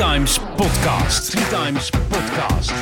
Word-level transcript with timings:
Times 0.00 0.38
Podcast. 0.56 1.36
Times 1.50 1.90
Podcast. 2.08 2.72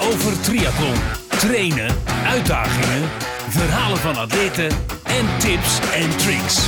Over 0.00 0.40
triathlon, 0.42 0.94
trainen, 1.28 1.94
uitdagingen, 2.26 3.08
verhalen 3.48 3.98
van 3.98 4.16
atleten 4.16 4.68
en 5.02 5.26
tips 5.38 5.78
en 5.94 6.16
tricks. 6.16 6.58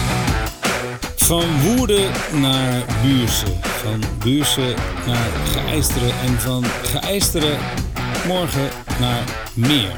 Van 1.17 1.61
Woerden 1.61 2.11
naar 2.33 2.85
Buursen. 3.03 3.61
Van 3.63 4.03
Buursen 4.19 4.75
naar 5.07 5.29
Geëisteren. 5.53 6.11
En 6.25 6.41
van 6.41 6.65
Geëisteren 6.83 7.59
morgen 8.27 8.69
naar 9.01 9.23
Meer. 9.55 9.93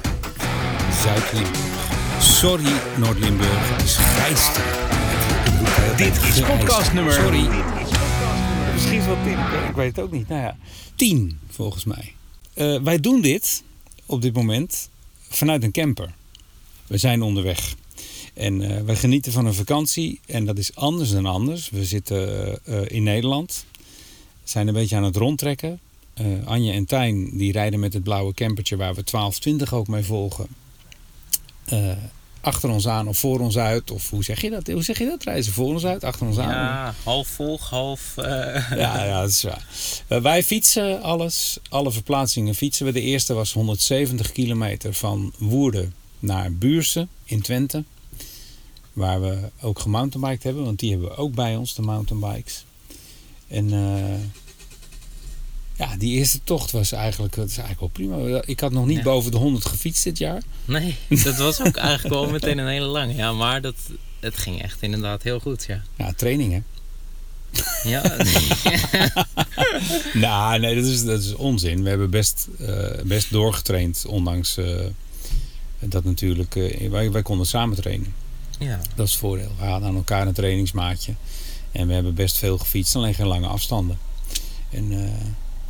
Zuid-Limburg. 1.02 1.88
Sorry 2.20 2.72
Noord-Limburg, 2.96 3.68
het 3.72 3.82
is 3.84 3.96
Geëisteren. 3.96 4.99
Dit 5.96 6.16
is 6.16 6.40
podcast 6.40 6.92
nummer... 6.92 7.12
Sorry. 7.12 7.48
Misschien 8.72 9.04
wel 9.04 9.16
tien, 9.24 9.38
ik 9.68 9.74
weet 9.74 9.96
het 9.96 10.04
ook 10.04 10.12
niet. 10.12 10.28
Nou 10.28 10.40
ja, 10.40 10.56
tien 10.94 11.38
volgens 11.48 11.84
mij. 11.84 12.14
Eh, 12.54 12.82
wij 12.82 13.00
doen 13.00 13.20
dit 13.20 13.62
op 14.06 14.22
dit 14.22 14.34
moment 14.34 14.88
vanuit 15.28 15.62
een 15.62 15.72
camper. 15.72 16.14
We 16.86 16.96
zijn 16.96 17.22
onderweg. 17.22 17.74
En 18.34 18.60
uh, 18.60 18.80
wij 18.80 18.96
genieten 18.96 19.32
van 19.32 19.46
een 19.46 19.54
vakantie 19.54 20.20
en 20.26 20.44
dat 20.44 20.58
is 20.58 20.74
anders 20.74 21.10
dan 21.10 21.26
anders. 21.26 21.70
We 21.70 21.84
zitten 21.84 22.58
uh, 22.68 22.80
in 22.86 23.02
Nederland, 23.02 23.64
zijn 24.44 24.68
een 24.68 24.74
beetje 24.74 24.96
aan 24.96 25.04
het 25.04 25.16
rondtrekken. 25.16 25.80
Uh, 26.20 26.46
Anje 26.46 26.72
en 26.72 26.84
Tijn 26.84 27.36
die 27.36 27.52
rijden 27.52 27.80
met 27.80 27.92
het 27.92 28.02
blauwe 28.02 28.34
campertje 28.34 28.76
waar 28.76 28.94
we 28.94 29.04
1220 29.04 29.74
ook 29.74 29.88
mee 29.88 30.04
volgen. 30.04 30.46
Achter 32.40 32.70
ons 32.70 32.88
aan 32.88 33.08
of 33.08 33.18
voor 33.18 33.40
ons 33.40 33.58
uit, 33.58 33.90
of 33.90 34.10
hoe 34.10 34.24
zeg 34.24 34.40
je 34.40 34.50
dat? 34.50 34.66
Hoe 34.66 34.82
zeg 34.82 34.98
je 34.98 35.06
dat? 35.06 35.22
Reizen 35.22 35.52
voor 35.52 35.72
ons 35.72 35.84
uit, 35.84 36.04
achter 36.04 36.26
ons 36.26 36.38
aan? 36.38 36.48
Ja, 36.48 36.94
half 37.04 37.28
vol, 37.28 37.58
half. 37.60 38.12
Ja, 38.16 39.04
ja, 39.04 39.20
dat 39.20 39.30
is 39.30 39.42
waar. 39.42 40.22
wij 40.22 40.42
fietsen 40.42 41.02
alles, 41.02 41.58
alle 41.68 41.92
verplaatsingen 41.92 42.54
fietsen 42.54 42.86
we. 42.86 42.92
De 42.92 43.00
eerste 43.00 43.34
was 43.34 43.52
170 43.52 44.32
kilometer 44.32 44.94
van 44.94 45.32
Woerden 45.38 45.94
naar 46.18 46.52
Buurse 46.52 47.06
in 47.24 47.42
Twente. 47.42 47.84
Waar 48.92 49.20
we 49.20 49.38
ook 49.60 49.78
gemountainbiked 49.78 50.42
hebben, 50.42 50.64
want 50.64 50.78
die 50.78 50.90
hebben 50.90 51.08
we 51.08 51.16
ook 51.16 51.34
bij 51.34 51.56
ons, 51.56 51.74
de 51.74 51.82
mountainbikes. 51.82 52.64
En 53.48 53.72
uh, 53.72 54.04
ja, 55.80 55.96
die 55.96 56.16
eerste 56.16 56.40
tocht 56.44 56.70
was 56.70 56.92
eigenlijk, 56.92 57.34
dat 57.34 57.48
is 57.48 57.58
eigenlijk 57.58 57.96
wel 57.96 58.06
prima. 58.08 58.42
Ik 58.44 58.60
had 58.60 58.72
nog 58.72 58.86
niet 58.86 58.96
ja. 58.96 59.02
boven 59.02 59.30
de 59.30 59.36
100 59.36 59.64
gefietst 59.64 60.04
dit 60.04 60.18
jaar. 60.18 60.42
Nee, 60.64 60.96
dat 61.08 61.36
was 61.36 61.62
ook 61.62 61.76
eigenlijk 61.90 62.14
wel 62.14 62.30
meteen 62.30 62.58
een 62.58 62.68
hele 62.68 62.86
lange. 62.86 63.14
Ja, 63.14 63.32
maar 63.32 63.60
dat, 63.60 63.74
het 64.20 64.36
ging 64.36 64.62
echt 64.62 64.82
inderdaad 64.82 65.22
heel 65.22 65.40
goed, 65.40 65.64
ja. 65.64 65.82
Ja, 65.96 66.12
training 66.12 66.52
hè? 66.52 66.60
Ja. 67.88 68.02
nou, 70.26 70.58
nee, 70.58 70.74
dat 70.74 70.84
is, 70.84 71.04
dat 71.04 71.20
is 71.20 71.34
onzin. 71.34 71.82
We 71.82 71.88
hebben 71.88 72.10
best, 72.10 72.48
uh, 72.60 72.86
best 73.04 73.30
doorgetraind, 73.30 74.04
ondanks 74.06 74.58
uh, 74.58 74.80
dat 75.78 76.04
natuurlijk, 76.04 76.54
wij, 76.90 77.10
wij 77.10 77.22
konden 77.22 77.46
samen 77.46 77.76
trainen. 77.76 78.14
Ja. 78.58 78.80
Dat 78.94 79.06
is 79.06 79.12
het 79.12 79.20
voordeel. 79.20 79.52
We 79.58 79.64
hadden 79.64 79.88
aan 79.88 79.96
elkaar 79.96 80.26
een 80.26 80.32
trainingsmaatje. 80.32 81.14
En 81.72 81.86
we 81.86 81.92
hebben 81.92 82.14
best 82.14 82.36
veel 82.36 82.58
gefietst, 82.58 82.96
alleen 82.96 83.14
geen 83.14 83.26
lange 83.26 83.46
afstanden. 83.46 83.98
En 84.70 84.92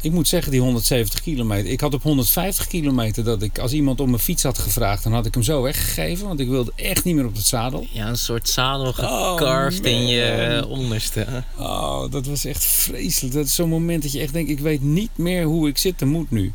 ik 0.03 0.13
moet 0.13 0.29
zeggen, 0.29 0.53
die 0.53 0.61
170 0.61 1.21
kilometer. 1.21 1.71
Ik 1.71 1.81
had 1.81 1.95
op 1.95 2.03
150 2.03 2.67
kilometer 2.67 3.25
dat 3.25 3.43
ik, 3.43 3.59
als 3.59 3.73
iemand 3.73 4.01
om 4.01 4.11
mijn 4.11 4.23
fiets 4.23 4.43
had 4.43 4.59
gevraagd, 4.59 5.03
dan 5.03 5.13
had 5.13 5.27
ik 5.27 5.35
hem 5.35 5.43
zo 5.43 5.63
weggegeven. 5.63 6.27
Want 6.27 6.41
ik 6.41 6.49
wilde 6.49 6.73
echt 6.75 7.05
niet 7.05 7.15
meer 7.15 7.27
op 7.27 7.35
het 7.35 7.47
zadel. 7.47 7.87
Ja, 7.91 8.09
een 8.09 8.19
soort 8.19 8.49
zadel 8.49 8.95
oh, 9.01 9.71
in 9.83 10.07
je 10.07 10.65
onderste. 10.69 11.27
Oh, 11.59 12.11
dat 12.11 12.27
was 12.27 12.45
echt 12.45 12.65
vreselijk. 12.65 13.35
Dat 13.35 13.47
is 13.47 13.55
zo'n 13.55 13.69
moment 13.69 14.03
dat 14.03 14.13
je 14.13 14.21
echt 14.21 14.33
denkt, 14.33 14.51
ik 14.51 14.61
weet 14.61 14.83
niet 14.83 15.11
meer 15.17 15.45
hoe 15.45 15.69
ik 15.69 15.79
zitten 15.79 16.09
moet 16.09 16.31
nu. 16.31 16.53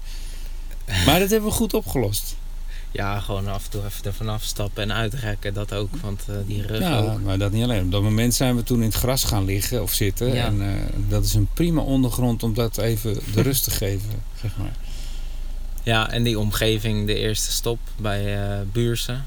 Maar 1.06 1.20
dat 1.20 1.30
hebben 1.30 1.50
we 1.50 1.56
goed 1.56 1.74
opgelost. 1.74 2.36
Ja, 2.96 3.20
gewoon 3.20 3.48
af 3.48 3.64
en 3.64 3.70
toe 3.72 3.86
even 3.86 4.04
ervan 4.06 4.30
afstappen 4.30 4.84
en 4.84 4.94
uitrekken. 4.94 5.54
Dat 5.54 5.74
ook, 5.74 5.96
want 6.02 6.24
uh, 6.30 6.36
die 6.48 6.62
rug 6.68 6.80
ja, 6.80 7.00
ook. 7.00 7.22
maar 7.22 7.38
dat 7.38 7.52
niet 7.52 7.64
alleen. 7.64 7.84
Op 7.84 7.92
dat 7.92 8.02
moment 8.02 8.34
zijn 8.34 8.56
we 8.56 8.64
toen 8.64 8.78
in 8.80 8.86
het 8.88 8.94
gras 8.96 9.24
gaan 9.24 9.46
liggen 9.46 9.82
of 9.82 9.94
zitten. 9.94 10.34
Ja. 10.34 10.46
En 10.46 10.62
uh, 10.62 10.72
dat 11.10 11.26
is 11.26 11.34
een 11.34 11.48
prima 11.54 11.82
ondergrond 11.82 12.44
om 12.44 12.54
dat 12.54 12.78
even 12.78 13.20
de 13.34 13.42
rust 13.42 13.64
te 13.64 13.72
geven, 13.72 14.10
zeg 14.42 14.58
maar. 14.58 14.76
Ja, 15.84 16.12
en 16.12 16.24
die 16.24 16.40
omgeving, 16.40 17.08
de 17.08 17.16
eerste 17.16 17.52
stop 17.52 17.80
bij 17.98 18.50
uh, 18.50 18.58
Buursen. 18.72 19.26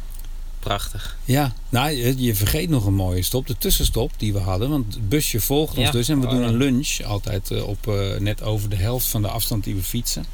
Prachtig. 0.60 1.16
Ja, 1.24 1.52
nou, 1.68 1.90
je, 1.90 2.22
je, 2.22 2.34
vergeet 2.34 2.68
nog 2.68 2.86
een 2.86 2.94
mooie 2.94 3.22
stop. 3.22 3.46
De 3.46 3.56
tussenstop 3.58 4.12
die 4.16 4.32
we 4.32 4.38
hadden. 4.38 4.68
Want 4.70 4.94
het 4.94 5.08
busje 5.08 5.40
volgt 5.40 5.76
ons 5.76 5.86
Ja. 5.86 5.92
dus. 5.92 6.08
En 6.08 6.20
we 6.20 6.26
Oh, 6.26 6.32
doen 6.32 6.42
een 6.42 6.56
lunch 6.56 7.00
altijd 7.00 7.50
eh, 7.50 7.68
op 7.68 7.88
eh, 7.88 8.18
net 8.18 8.42
over 8.42 8.68
de 8.68 8.76
helft 8.76 9.06
van 9.06 9.22
de 9.22 9.28
afstand 9.28 9.64
die 9.64 9.74
we 9.74 9.82
fietsen. 9.82 10.24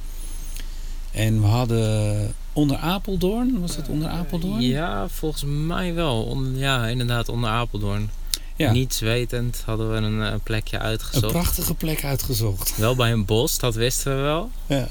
En 1.15 1.41
we 1.41 1.47
hadden 1.47 2.35
onder 2.53 2.77
Apeldoorn. 2.77 3.61
Was 3.61 3.77
dat 3.77 3.89
onder 3.89 4.09
Apeldoorn? 4.09 4.61
Ja, 4.61 5.09
volgens 5.09 5.45
mij 5.47 5.95
wel. 5.95 6.43
Ja, 6.55 6.87
inderdaad, 6.87 7.29
onder 7.29 7.51
Apeldoorn. 7.51 8.11
Ja. 8.57 8.73
Niets 8.73 9.01
wetend 9.01 9.63
hadden 9.65 9.91
we 9.91 9.97
een, 9.97 10.23
eh, 10.23 10.35
plekje 10.43 10.77
Een 10.77 10.83
uitgezocht. 10.83 11.33
prachtige 11.33 11.75
plek 11.75 12.05
uitgezocht. 12.05 12.77
Wel 12.77 12.95
bij 12.97 13.13
een 13.13 13.25
bos, 13.25 13.59
dat 13.59 13.75
wisten 13.75 14.17
we 14.17 14.23
wel. 14.23 14.51
Ja, 14.67 14.89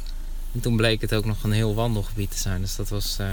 En 0.53 0.59
toen 0.59 0.75
bleek 0.75 1.01
het 1.01 1.13
ook 1.13 1.25
nog 1.25 1.43
een 1.43 1.51
heel 1.51 1.75
wandelgebied 1.75 2.31
te 2.31 2.37
zijn. 2.37 2.61
Dus 2.61 2.75
dat 2.75 2.89
was 2.89 3.15
eh, 3.19 3.25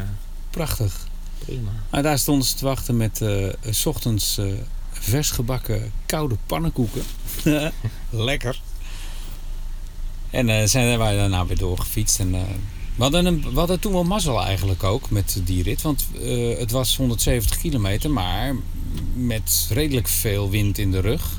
prachtig. 0.51 1.07
prima. 1.39 2.03
Daar 2.03 2.19
stonden 2.19 2.47
ze 2.47 2.55
te 2.55 2.65
wachten 2.65 2.97
met 2.97 3.21
eh, 3.23 3.47
s 3.71 3.87
ochtends 3.87 4.39
eh, 4.39 4.47
vers 4.91 5.31
gebakken 5.31 5.93
koude 6.07 6.37
pannenkoeken. 6.47 7.03
Lekker. 8.11 8.61
En 10.31 10.49
eh, 10.49 10.67
zijn 10.67 10.99
wij 10.99 11.17
daarna 11.17 11.47
weer 11.47 11.59
doorgefietst. 11.59 12.19
En, 12.21 12.35
eh, 12.35 12.41
we, 13.01 13.07
hadden 13.07 13.27
een, 13.27 13.43
we 13.53 13.59
hadden 13.59 13.81
toen 13.81 13.93
wel 13.93 14.05
mazzel 14.05 14.43
eigenlijk 14.43 14.83
ook 14.85 15.11
met 15.11 15.41
die 15.45 15.63
rit. 15.63 15.83
Want 15.83 16.07
eh, 16.23 16.59
het 16.59 16.71
was 16.71 16.97
170 16.97 17.59
kilometer, 17.59 18.11
maar 18.11 18.57
met 19.15 19.67
redelijk 19.71 20.09
veel 20.09 20.51
wind 20.51 20.79
in 20.79 20.91
de 20.91 21.01
rug. 21.01 21.39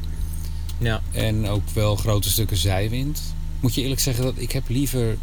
Ja, 0.77 1.01
En 1.11 1.47
ook 1.47 1.69
wel 1.73 1.95
grote 1.95 2.29
stukken 2.29 2.57
zijwind. 2.57 3.21
Moet 3.59 3.75
je 3.75 3.81
eerlijk 3.81 3.99
zeggen 3.99 4.23
dat 4.23 4.33
ik 4.37 4.51
heb 4.51 4.69
liever 4.69 5.17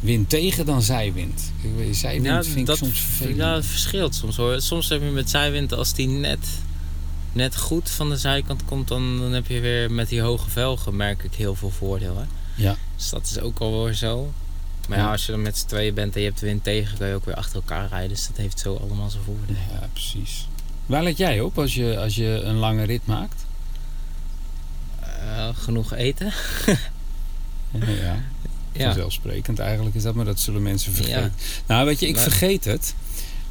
wind 0.00 0.28
tegen 0.28 0.66
dan 0.66 0.82
zijwind. 0.82 1.52
Ik 1.62 1.94
Zijwind 1.94 2.24
ja 2.26 2.42
vind 2.42 2.56
ik 2.56 2.66
dat, 2.66 2.78
soms 2.78 3.00
vervelend. 3.00 3.36
ja, 3.36 3.54
het 3.54 3.66
verschilt 3.66 4.14
soms 4.14 4.36
hoor. 4.36 4.60
Soms 4.60 4.88
heb 4.88 5.02
je 5.02 5.10
met 5.10 5.30
zijwind, 5.30 5.72
als 5.72 5.94
die 5.94 6.08
net, 6.08 6.48
net 7.32 7.56
goed 7.56 7.90
van 7.90 8.08
de 8.08 8.16
zijkant 8.16 8.64
komt, 8.64 8.88
dan, 8.88 9.18
dan 9.18 9.32
heb 9.32 9.46
je 9.46 9.60
weer 9.60 9.90
met 9.90 10.08
die 10.08 10.20
hoge 10.20 10.50
velgen 10.50 10.96
merk 10.96 11.22
ik 11.22 11.34
heel 11.34 11.54
veel 11.54 11.70
voordeel. 11.70 12.16
Hè? 12.16 12.24
Ja. 12.62 12.76
Dus 12.96 13.10
dat 13.10 13.24
is 13.24 13.40
ook 13.40 13.58
al 13.58 13.84
weer 13.84 13.94
zo. 13.94 14.32
Maar 14.88 14.98
ja, 14.98 15.10
als 15.10 15.26
je 15.26 15.32
dan 15.32 15.42
met 15.42 15.58
z'n 15.58 15.66
tweeën 15.66 15.94
bent 15.94 16.14
en 16.14 16.20
je 16.20 16.26
hebt 16.26 16.40
de 16.40 16.46
wind 16.46 16.64
tegen, 16.64 16.98
kan 16.98 17.08
je 17.08 17.14
ook 17.14 17.24
weer 17.24 17.34
achter 17.34 17.54
elkaar 17.54 17.88
rijden. 17.88 18.08
Dus 18.08 18.26
dat 18.26 18.36
heeft 18.36 18.58
zo 18.58 18.74
allemaal 18.76 19.10
zijn 19.10 19.22
voordelen. 19.24 19.60
Ja, 19.72 19.88
precies. 19.92 20.48
Waar 20.86 21.02
let 21.02 21.16
jij 21.16 21.40
op 21.40 21.58
als 21.58 21.74
je, 21.74 21.98
als 21.98 22.14
je 22.14 22.26
een 22.44 22.56
lange 22.56 22.84
rit 22.84 23.06
maakt? 23.06 23.44
Eh, 25.00 25.48
genoeg 25.54 25.92
eten. 25.94 26.32
Ja, 28.02 28.22
Ja. 28.72 28.84
vanzelfsprekend 28.84 29.58
eigenlijk 29.58 29.96
is 29.96 30.02
dat, 30.02 30.14
maar 30.14 30.24
dat 30.24 30.40
zullen 30.40 30.62
mensen 30.62 30.92
vergeten. 30.92 31.20
Ja. 31.22 31.30
Nou, 31.66 31.86
weet 31.86 32.00
je, 32.00 32.06
ik 32.06 32.14
Maar- 32.14 32.22
vergeet 32.22 32.64
het. 32.64 32.94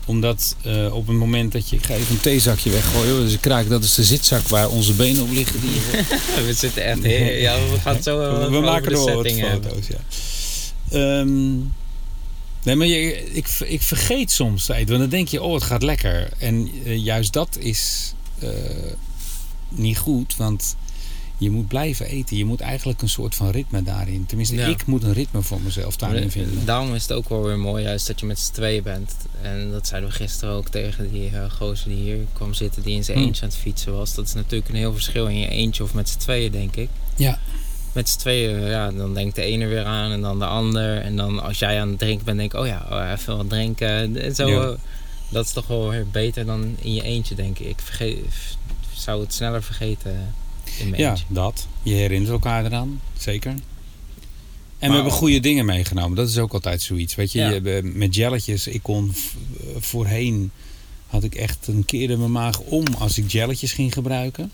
Omdat 0.06 0.56
eh, 0.64 0.94
op 0.96 1.08
het 1.08 1.16
moment 1.16 1.52
dat 1.52 1.70
je... 1.70 1.76
Ik 1.76 1.86
ga 1.86 1.94
even 1.94 2.16
een 2.16 2.22
theezakje 2.22 2.70
weggooien. 2.70 3.20
Dus 3.20 3.34
ik 3.34 3.42
kraak, 3.42 3.70
dat 3.70 3.84
is 3.84 3.94
de 3.96 4.04
zitzak 4.04 4.48
waar 4.48 4.70
onze 4.70 4.94
benen 4.94 5.24
op 5.24 5.32
liggen. 5.32 5.62
Die, 5.62 5.70
we 6.46 6.54
zitten 6.54 6.84
echt 6.86 7.04
heel, 7.04 7.42
ja, 7.42 7.56
we 7.56 7.80
gaan 7.80 8.04
zo 8.04 8.18
wel 8.18 8.50
we 8.52 8.60
maken 8.60 8.90
de 8.90 8.96
er 8.96 9.06
wel 9.06 9.16
wat 9.16 9.28
foto's, 9.32 9.88
ja. 9.88 9.98
Ehm, 10.94 11.54
nee, 12.64 12.76
maar 12.76 12.88
je, 12.88 13.34
ik, 13.34 13.48
ik 13.66 13.82
vergeet 13.82 14.32
soms 14.32 14.66
tijd. 14.66 14.88
Want 14.90 15.02
dan 15.02 15.10
denk 15.10 15.28
je, 15.28 15.42
oh, 15.42 15.54
het 15.54 15.64
gaat 15.64 15.84
lekker. 15.84 16.30
En 16.38 16.70
eh, 16.86 16.98
juist 16.98 17.34
dat 17.34 17.58
is 17.60 18.14
eh, 18.40 18.50
niet 19.70 19.98
goed. 19.98 20.36
Want 20.36 20.76
je 21.38 21.50
moet 21.50 21.68
blijven 21.68 22.06
eten. 22.06 22.38
Je 22.38 22.46
moet 22.46 22.60
eigenlijk 22.62 23.02
een 23.02 23.10
soort 23.10 23.36
van 23.36 23.50
ritme 23.50 23.84
daarin. 23.84 24.26
Tenminste, 24.26 24.56
Ja. 24.56 24.66
ik 24.68 24.86
moet 24.86 25.04
een 25.04 25.14
ritme 25.14 25.42
voor 25.42 25.62
mezelf 25.62 25.96
daarin 25.98 26.32
vinden. 26.32 26.66
Daarom 26.66 26.96
is 26.96 27.02
het 27.02 27.12
ook 27.12 27.30
wel 27.30 27.44
weer 27.44 27.60
mooi 27.60 27.84
juist 27.84 28.08
dat 28.08 28.20
je 28.20 28.26
met 28.26 28.40
z'n 28.40 28.54
tweeën 28.54 28.84
bent. 28.84 29.16
En 29.42 29.72
dat 29.72 29.88
zeiden 29.88 30.10
we 30.10 30.16
gisteren 30.16 30.54
ook 30.54 30.70
tegen 30.70 31.12
die 31.12 31.32
uh, 31.32 31.52
gozer 31.52 31.88
die 31.90 31.98
hier 32.04 32.18
kwam 32.34 32.54
zitten, 32.54 32.84
die 32.84 32.96
in 32.96 33.04
zijn 33.04 33.18
Hmm. 33.18 33.26
eentje 33.28 33.42
aan 33.44 33.50
het 33.50 33.58
fietsen 33.58 33.94
was. 33.96 34.14
Dat 34.16 34.26
is 34.28 34.34
natuurlijk 34.34 34.70
een 34.70 34.76
heel 34.76 34.94
verschil 34.94 35.28
in 35.28 35.38
je 35.40 35.48
eentje 35.48 35.84
of 35.84 35.94
met 35.94 36.10
z'n 36.10 36.18
tweeën, 36.18 36.52
denk 36.52 36.76
ik. 36.76 36.90
Ja. 37.16 37.40
Met 37.94 38.10
z'n 38.10 38.18
tweeën, 38.20 38.60
ja, 38.62 38.92
dan 38.92 39.14
denkt 39.14 39.36
de 39.36 39.42
ene 39.42 39.66
weer 39.68 39.84
aan 39.86 40.12
en 40.12 40.22
dan 40.22 40.40
de 40.40 40.46
ander. 40.46 40.98
En 41.02 41.16
dan 41.16 41.44
als 41.44 41.60
jij 41.60 41.82
aan 41.82 41.90
het 41.90 42.00
drinken 42.00 42.26
bent, 42.26 42.38
denk 42.38 42.54
ik, 42.54 42.60
oh 42.60 42.68
ja, 42.68 42.86
oh, 42.92 43.12
even 43.12 43.38
wat 43.38 43.50
drinken. 43.50 44.18
En 44.22 44.36
zo, 44.36 44.48
Ja. 44.48 44.62
eh, 44.62 44.72
Dat 45.30 45.46
is 45.46 45.52
toch 45.52 45.68
wel 45.68 45.90
weer 45.90 46.08
beter 46.12 46.46
dan 46.46 46.76
in 46.80 46.94
je 46.94 47.02
eentje, 47.04 47.36
denk 47.36 47.60
ik. 47.60 47.68
Ik 47.68 47.80
vergeet, 47.84 48.20
zou 48.94 49.22
het 49.22 49.34
sneller 49.34 49.64
vergeten 49.64 50.34
in 50.80 50.90
mijn 50.90 51.02
Ja, 51.02 51.10
eentje. 51.10 51.26
dat. 51.28 51.68
Je 51.84 51.94
herinnert 51.94 52.32
elkaar 52.32 52.66
eraan, 52.66 53.02
zeker. 53.18 53.50
En 53.52 53.60
Maar- 54.80 54.90
we 54.90 54.96
hebben 54.96 55.12
goede 55.12 55.40
dingen 55.40 55.66
meegenomen. 55.66 56.16
Dat 56.16 56.30
is 56.30 56.38
ook 56.38 56.54
altijd 56.54 56.82
zoiets. 56.82 57.16
Weet 57.16 57.32
je, 57.32 57.40
Ja. 57.40 57.50
je 57.50 57.62
hebt, 57.62 57.96
met 57.96 58.16
jelletjes, 58.16 58.68
ik 58.68 58.84
kon 58.84 59.14
eh, 59.14 59.66
voorheen 59.80 60.52
had 61.08 61.24
ik 61.24 61.36
echt 61.36 61.68
een 61.68 61.86
keer 61.86 62.10
in 62.10 62.20
mijn 62.20 62.32
maag 62.32 62.60
om 62.60 62.84
als 63.00 63.18
ik 63.18 63.32
jelletjes 63.32 63.72
ging 63.74 63.94
gebruiken. 63.94 64.52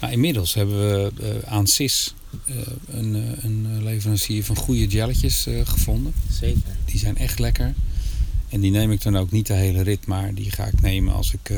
Nou, 0.00 0.12
inmiddels 0.12 0.54
hebben 0.54 0.78
we 0.78 1.12
eh, 1.22 1.52
aan 1.52 1.66
SIS 1.66 2.14
eh, 2.44 2.54
een, 2.88 3.14
eh, 3.14 3.44
een 3.44 3.82
leverancier 3.82 4.44
van 4.44 4.56
goede 4.56 4.86
jelletjes 4.86 5.46
gevonden. 5.64 6.12
Zeker. 6.30 6.76
Die 6.84 6.98
zijn 6.98 7.16
echt 7.16 7.38
lekker. 7.38 7.74
En 8.48 8.60
die 8.60 8.70
neem 8.70 8.90
ik 8.92 9.02
dan 9.02 9.16
ook 9.16 9.30
niet 9.30 9.46
de 9.46 9.52
hele 9.52 9.82
rit, 9.82 10.06
maar 10.06 10.34
die 10.34 10.50
ga 10.50 10.64
ik 10.66 10.80
nemen 10.80 11.14
als 11.14 11.32
ik 11.32 11.52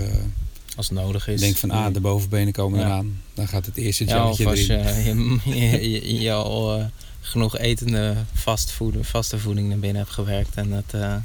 Als 0.77 0.89
het 0.89 0.99
nodig 0.99 1.29
is. 1.29 1.41
denk 1.41 1.57
van 1.57 1.71
ah, 1.71 1.95
de 1.95 2.01
bovenbenen 2.01 2.53
komen 2.53 2.79
Ja. 2.79 2.85
eraan. 2.85 3.21
Dan 3.35 3.49
gaat 3.49 3.67
het 3.67 3.77
eerste 3.77 4.05
ja, 4.07 4.29
of 4.29 4.39
jelletje 4.39 4.79
als 4.79 4.87
erin. 4.97 5.41
je, 5.45 5.55
je, 5.55 5.91
je, 5.91 6.21
je 6.21 6.33
al 6.33 6.91
genoeg 7.21 7.59
etende 7.59 8.17
vastvoeden, 8.33 9.05
vaste 9.05 9.39
voeding 9.39 9.69
naar 9.69 9.79
binnen 9.79 10.03
hebt 10.03 10.15
gewerkt. 10.15 10.55
En 10.55 10.85
eh, 10.91 11.17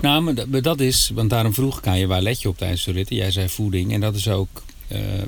Nou, 0.00 0.22
maar 0.22 0.34
dat, 0.34 0.48
maar 0.48 0.62
dat 0.62 0.80
is, 0.80 1.10
want 1.14 1.30
daarom 1.30 1.54
vroeg 1.54 1.78
ik 1.78 1.86
aan 1.86 1.98
je 1.98 2.06
waar 2.06 2.22
let 2.22 2.42
je 2.42 2.48
op 2.48 2.58
tijdens 2.58 2.84
de 2.84 2.92
ritten. 2.92 3.16
Jij 3.16 3.30
zei 3.30 3.48
voeding 3.48 3.92
en 3.92 4.00
dat 4.00 4.14
is 4.14 4.28
ook 4.28 4.62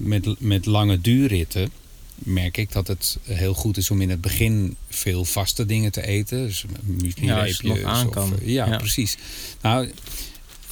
met, 0.00 0.41
met 0.41 0.67
lange 0.67 1.00
duurritten 1.00 1.70
merk 2.14 2.56
ik 2.56 2.73
dat 2.73 2.87
het 2.87 3.19
heel 3.23 3.55
goed 3.55 3.76
is 3.76 3.91
om 3.91 4.00
in 4.00 4.11
het 4.11 4.20
begin 4.20 4.76
veel 4.88 5.25
vaste 5.25 5.67
dingen 5.67 5.93
te 5.93 6.06
eten. 6.06 6.47
Dus 6.47 6.64
Ja, 7.14 7.37
muesli-reepjes 7.43 7.85
aan 7.85 8.09
of, 8.17 8.32
eh, 8.32 8.49
ja, 8.49 8.67
Ja. 8.67 8.76
precies. 8.76 9.17
Nou, 9.62 9.91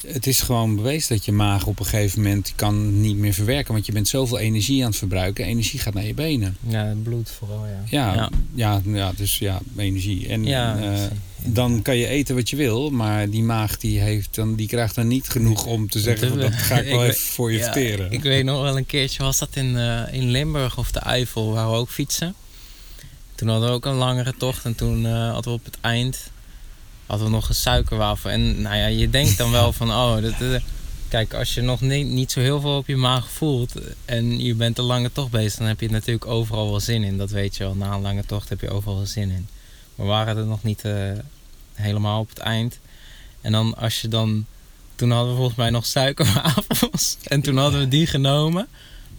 het 0.07 0.27
is 0.27 0.39
gewoon 0.39 0.75
bewezen 0.75 1.15
dat 1.15 1.25
je 1.25 1.31
maag 1.31 1.65
op 1.65 1.79
een 1.79 1.85
gegeven 1.85 2.21
moment 2.21 2.53
kan 2.55 3.01
niet 3.01 3.15
meer 3.15 3.33
verwerken. 3.33 3.73
Want 3.73 3.85
je 3.85 3.91
bent 3.91 4.07
zoveel 4.07 4.39
energie 4.39 4.81
aan 4.83 4.89
het 4.89 4.97
verbruiken. 4.97 5.45
Energie 5.45 5.79
gaat 5.79 5.93
naar 5.93 6.05
je 6.05 6.13
benen. 6.13 6.57
ja, 6.67 6.85
het 6.85 7.03
bloed 7.03 7.29
vooral, 7.29 7.65
ja. 7.65 7.83
Ja, 7.89 8.13
ja. 8.13 8.29
Ja. 8.53 8.81
Ja, 8.85 9.11
dus 9.15 9.37
ja, 9.37 9.61
energie. 9.77 10.27
En 10.27 10.43
Ja, 10.43 10.77
eh. 10.77 11.03
Dan 11.43 11.81
kan 11.81 11.97
je 11.97 12.07
eten 12.07 12.35
wat 12.35 12.49
je 12.49 12.55
wil, 12.55 12.89
maar 12.89 13.29
die 13.29 13.43
maag 13.43 13.77
die 13.77 13.99
heeft 13.99 14.35
dan, 14.35 14.55
die 14.55 14.67
krijgt 14.67 14.95
dan 14.95 15.07
niet 15.07 15.29
genoeg 15.29 15.65
om 15.65 15.89
te 15.89 15.99
zeggen 15.99 16.29
van, 16.29 16.39
dat 16.39 16.53
ga 16.53 16.79
ik 16.79 16.89
wel 16.89 17.03
Ik 17.03 17.09
even 17.09 17.21
voor 17.21 17.51
je 17.51 17.57
Ja, 17.57 17.63
verteren. 17.63 18.11
Ik 18.11 18.23
weet 18.23 18.45
nog 18.45 18.61
wel 18.61 18.77
een 18.77 18.85
keertje, 18.85 19.23
was 19.23 19.37
dat 19.37 19.49
in, 19.55 19.77
eh, 19.77 20.01
in 20.11 20.29
Limburg 20.29 20.77
of 20.77 20.91
de 20.91 20.99
Eifel, 20.99 21.51
waar 21.53 21.69
we 21.69 21.75
ook 21.75 21.89
fietsen. 21.89 22.35
Toen 23.35 23.47
hadden 23.47 23.69
we 23.69 23.75
ook 23.75 23.85
een 23.85 23.93
langere 23.93 24.33
tocht 24.37 24.65
en 24.65 24.75
toen 24.75 25.05
eh, 25.05 25.31
hadden 25.31 25.51
we 25.51 25.59
op 25.59 25.65
het 25.65 25.77
eind 25.81 26.31
hadden 27.11 27.29
we 27.29 27.35
nog 27.35 27.49
een 27.49 27.55
suikerwafel. 27.55 28.29
En 28.29 28.61
nou 28.61 28.75
ja, 28.75 28.85
je 28.85 29.09
denkt 29.09 29.37
dan 29.37 29.51
wel 29.51 29.73
van, 29.73 29.89
oh, 29.89 30.21
dat, 30.21 30.41
eh, 30.41 30.61
kijk, 31.07 31.33
als 31.33 31.53
je 31.53 31.61
nog 31.61 31.81
niet, 31.81 32.07
niet 32.07 32.31
zo 32.31 32.39
heel 32.39 32.61
veel 32.61 32.77
op 32.77 32.87
je 32.87 32.95
maag 32.95 33.29
voelt 33.29 33.73
en 34.05 34.39
je 34.39 34.55
bent 34.55 34.77
een 34.77 34.83
lange 34.83 35.11
tocht 35.11 35.31
bezig, 35.31 35.57
dan 35.57 35.67
heb 35.67 35.79
je 35.79 35.89
natuurlijk 35.89 36.25
overal 36.25 36.69
wel 36.69 36.79
zin 36.79 37.03
in. 37.03 37.17
Dat 37.17 37.29
weet 37.29 37.57
je 37.57 37.63
wel, 37.63 37.75
na 37.75 37.93
een 37.93 38.01
lange 38.01 38.25
tocht 38.25 38.49
heb 38.49 38.61
je 38.61 38.69
overal 38.69 38.95
wel 38.95 39.05
zin 39.05 39.29
in. 39.29 39.47
We 40.01 40.07
waren 40.07 40.37
er 40.37 40.45
nog 40.45 40.63
niet 40.63 40.81
eh, 40.85 40.93
helemaal 41.73 42.19
op 42.19 42.29
het 42.29 42.37
eind. 42.37 42.79
En 43.41 43.51
dan 43.51 43.77
als 43.77 44.01
je 44.01 44.07
dan 44.07 44.45
toen 44.95 45.11
hadden 45.11 45.29
we 45.31 45.35
volgens 45.37 45.57
mij 45.57 45.69
nog 45.69 45.85
suikerwafels. 45.85 47.17
En 47.23 47.41
toen 47.41 47.57
hadden 47.57 47.79
we 47.79 47.87
die 47.87 48.07
genomen. 48.07 48.67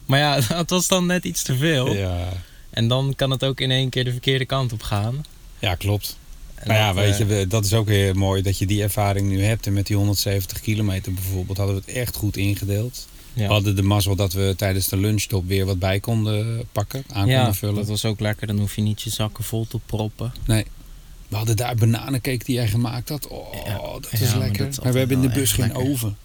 Maar 0.07 0.19
ja, 0.19 0.41
dat 0.57 0.71
was 0.71 0.89
dan 0.89 1.07
net 1.07 1.25
iets 1.25 1.43
te 1.43 1.57
veel. 1.57 1.95
Ja, 1.95 2.29
En 2.71 2.89
dan 2.89 3.13
kan 3.17 3.31
het 3.31 3.45
ook 3.45 3.61
in 3.61 3.71
één 3.71 3.89
keer 3.89 4.05
de 4.05 4.11
verkeerde 4.11 4.45
kant 4.45 4.73
op 4.73 4.83
gaan. 4.83 5.25
ja, 5.59 5.75
klopt. 5.75 6.17
En 6.55 6.69
Maar 6.69 6.77
ja, 6.77 6.95
weet 6.95 7.13
eh, 7.13 7.19
je, 7.19 7.25
we- 7.25 7.47
dat 7.47 7.65
is 7.65 7.73
ook 7.75 7.87
weer 7.87 8.17
mooi 8.17 8.43
dat 8.43 8.59
je 8.59 8.67
die 8.67 8.83
ervaring 8.83 9.29
nu 9.29 9.43
hebt. 9.45 9.67
En 9.67 9.73
met 9.73 9.87
die 9.87 9.97
170 9.97 10.61
kilometer 10.61 11.13
bijvoorbeeld 11.15 11.59
hadden 11.59 11.77
we 11.77 11.83
het 11.87 11.95
echt 11.97 12.17
goed 12.17 12.37
ingedeeld. 12.37 13.09
Ja. 13.35 13.47
We 13.47 13.53
hadden 13.53 13.77
de 13.77 13.83
mazzel 13.83 14.17
dat 14.17 14.33
we 14.33 14.55
tijdens 14.57 14.89
de 14.89 14.97
lunchtop 14.97 15.47
weer 15.47 15.67
wat 15.67 15.79
bij 15.79 16.01
konden 16.01 16.65
pakken, 16.73 17.05
aan 17.13 17.27
ja, 17.27 17.37
konden 17.37 17.55
vullen. 17.55 17.75
dat 17.75 17.87
was 17.87 18.05
ook 18.05 18.21
lekker. 18.21 18.47
Dan 18.47 18.59
hoef 18.59 18.77
je 18.77 18.83
niet 18.83 19.03
je 19.03 19.11
zakken 19.11 19.45
vol 19.45 19.67
te 19.67 19.79
proppen. 19.87 20.33
We 21.29 21.39
hadden 21.39 21.57
daar 21.57 21.75
bananencake 21.75 22.45
die 22.45 22.55
jij 22.55 22.69
gemaakt 22.69 23.09
had. 23.09 23.29
Oh, 23.29 23.93
dat 23.93 24.13
is 24.13 24.21
maar 24.21 24.39
lekker. 24.39 24.69
is 24.69 24.81
maar 24.81 24.93
we 24.93 24.99
hebben 24.99 25.17
in 25.17 25.29
de 25.29 25.35
bus 25.35 25.53
geen 25.53 25.67
lekker. 25.67 25.91
oven. 25.91 26.17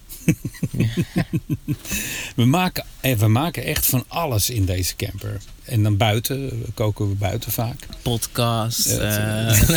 We, 2.36 2.46
maken, 2.46 2.86
en 3.02 3.18
we 3.18 3.28
maken 3.28 3.64
echt 3.64 3.86
van 3.86 4.04
alles 4.08 4.50
in 4.50 4.66
deze 4.66 4.96
camper. 4.96 5.38
En 5.64 5.84
dan 5.84 5.98
buiten, 5.98 6.50
eh, 6.52 6.58
koken 6.74 7.10
we 7.10 7.16
buiten 7.16 7.52
vaak. 7.52 7.88
Podcast. 8.02 8.86
Eh, 8.86 9.60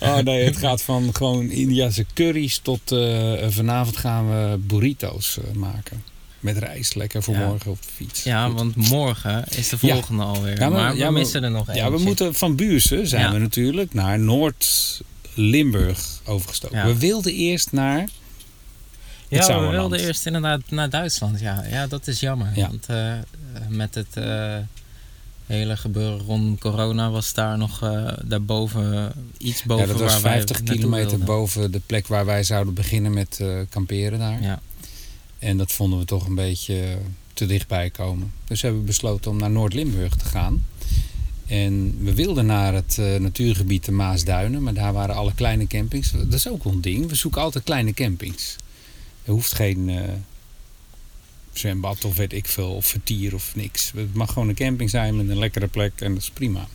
Oh 0.00 0.16
nee, 0.16 0.44
het 0.44 0.56
gaat 0.56 0.82
van 0.82 1.10
gewoon 1.12 1.50
Indiase 1.50 2.06
curry's 2.14 2.58
tot 2.62 2.92
eh, 2.92 3.32
vanavond 3.48 3.96
gaan 3.96 4.28
we 4.28 4.56
burrito's 4.58 5.38
eh, 5.38 5.44
maken. 5.54 6.02
Met 6.40 6.58
rijst, 6.58 6.94
lekker 6.94 7.22
voor 7.22 7.34
Ja. 7.34 7.46
morgen 7.46 7.70
op 7.70 7.82
de 7.82 7.88
fiets. 7.94 8.22
ja, 8.22 8.46
Goed. 8.46 8.54
want 8.56 8.76
morgen 8.76 9.44
is 9.56 9.68
de 9.68 9.76
Ja. 9.80 9.92
volgende 9.92 10.22
alweer. 10.22 10.58
Ja, 10.60 10.68
maar- 10.68 10.96
maar, 10.96 11.06
we 11.06 11.12
missen 11.18 11.44
er 11.44 11.50
nog 11.50 11.68
eentje. 11.68 11.82
Ja, 11.82 11.90
we 11.90 11.98
moeten 11.98 12.34
van 12.34 12.56
Buursen 12.56 13.06
zijn 13.06 13.32
we 13.32 13.38
natuurlijk 13.38 13.94
naar 13.94 14.18
Noord-Limburg 14.18 16.20
overgestoken. 16.24 16.86
We 16.86 16.96
wilden 16.98 17.34
eerst 17.34 17.72
naar 17.72 18.08
Ja, 19.30 19.60
we 19.60 19.68
wilden 19.68 20.00
eerst 20.00 20.26
inderdaad 20.26 20.60
naar 20.68 20.90
Duitsland. 20.90 21.40
Ja, 21.40 21.64
ja 21.70 21.86
dat 21.86 22.06
is 22.06 22.20
jammer. 22.20 22.50
Ja. 22.54 22.68
Want 22.68 22.86
eh, 22.86 23.12
met 23.68 23.94
het 23.94 24.16
eh, 24.16 24.56
hele 25.46 25.76
gebeuren 25.76 26.18
rond 26.18 26.60
corona 26.60 27.10
was 27.10 27.34
daar 27.34 27.58
nog 27.58 27.82
eh, 27.82 28.12
daarboven 28.24 29.12
iets 29.38 29.62
boven 29.62 29.86
ja, 29.86 29.92
dat 29.92 30.00
was 30.00 30.12
waar 30.12 30.22
wij 30.22 30.32
50 30.32 30.56
naartoe 30.56 30.76
kilometer 30.76 31.18
boven 31.18 31.72
de 31.72 31.80
plek 31.86 32.06
waar 32.06 32.24
wij 32.24 32.44
zouden 32.44 32.74
beginnen 32.74 33.12
met 33.12 33.40
kamperen 33.68 34.18
daar. 34.18 34.42
Ja. 34.42 34.60
En 35.38 35.56
dat 35.56 35.72
vonden 35.72 35.98
we 35.98 36.04
toch 36.04 36.26
een 36.26 36.34
beetje 36.34 36.98
te 37.32 37.46
dichtbij 37.46 37.90
komen. 37.90 38.32
Dus 38.44 38.62
hebben 38.62 38.80
we 38.80 38.86
besloten 38.86 39.30
om 39.30 39.36
naar 39.36 39.50
Noord-Limburg 39.50 40.16
te 40.16 40.24
gaan. 40.24 40.64
En 41.46 41.96
we 42.00 42.14
wilden 42.14 42.46
naar 42.46 42.74
het 42.74 42.96
natuurgebied 43.18 43.84
de 43.84 43.92
Maasduinen, 43.92 44.62
maar 44.62 44.74
daar 44.74 44.92
waren 44.92 45.14
alle 45.14 45.34
kleine 45.34 45.66
campings. 45.66 46.10
Dat 46.12 46.32
is 46.32 46.48
ook 46.48 46.64
een 46.64 46.80
ding. 46.80 47.08
We 47.08 47.14
zoeken 47.14 47.42
altijd 47.42 47.64
kleine 47.64 47.94
campings. 47.94 48.56
Er 49.24 49.32
hoeft 49.32 49.54
geen 49.54 49.88
eh, 49.88 50.02
zwembad 51.52 52.04
of 52.04 52.16
weet 52.16 52.32
ik 52.32 52.46
veel, 52.48 52.70
of 52.74 52.86
vertier 52.86 53.34
of 53.34 53.54
niks. 53.54 53.92
Het 53.96 54.14
mag 54.14 54.32
gewoon 54.32 54.48
een 54.48 54.54
camping 54.54 54.90
zijn 54.90 55.16
met 55.16 55.28
een 55.28 55.38
lekkere 55.38 55.66
plek 55.66 55.92
en 55.96 56.12
dat 56.14 56.22
is 56.22 56.30
prima. 56.30 56.68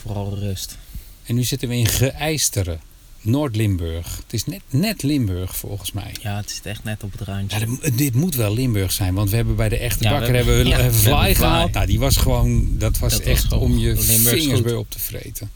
Vooral 0.00 0.38
rust. 0.38 0.78
En 1.24 1.34
nu 1.34 1.42
zitten 1.44 1.68
we 1.68 1.74
in 1.76 1.86
Geeisteren, 1.86 2.80
Noord-Limburg. 3.20 4.16
Het 4.16 4.32
is 4.32 4.44
net, 4.44 4.60
net 4.70 5.02
Limburg 5.02 5.56
volgens 5.56 5.92
mij. 5.92 6.14
Ja, 6.22 6.36
het 6.36 6.50
zit 6.50 6.66
echt 6.66 6.84
net 6.84 7.02
op 7.02 7.12
het 7.12 7.20
randje. 7.20 7.58
Ja, 7.58 7.66
dit- 7.66 7.98
dit 7.98 8.14
moet 8.14 8.34
wel 8.34 8.54
Limburg 8.54 8.92
zijn, 8.92 9.14
want 9.14 9.30
we 9.30 9.36
hebben 9.36 9.56
bij 9.56 9.68
de 9.68 9.76
echte 9.78 10.04
Ja, 10.04 10.10
we 10.12 10.16
bakker 10.18 10.34
hebben- 10.36 10.54
hebben 10.70 10.92
we 11.02 11.08
ja, 11.08 11.20
fly 11.22 11.34
gehaald. 11.34 11.72
Nou, 11.72 11.86
die 11.86 11.98
was 11.98 12.16
gewoon, 12.16 12.78
dat 12.78 12.98
was 12.98 13.12
Dat 13.12 13.20
echt 13.20 13.52
om 13.52 13.78
je 13.78 13.86
Limburgs 13.94 14.42
vingers 14.42 14.62
bij 14.62 14.74
op 14.74 14.90
te 14.90 14.98
vreten. 14.98 15.50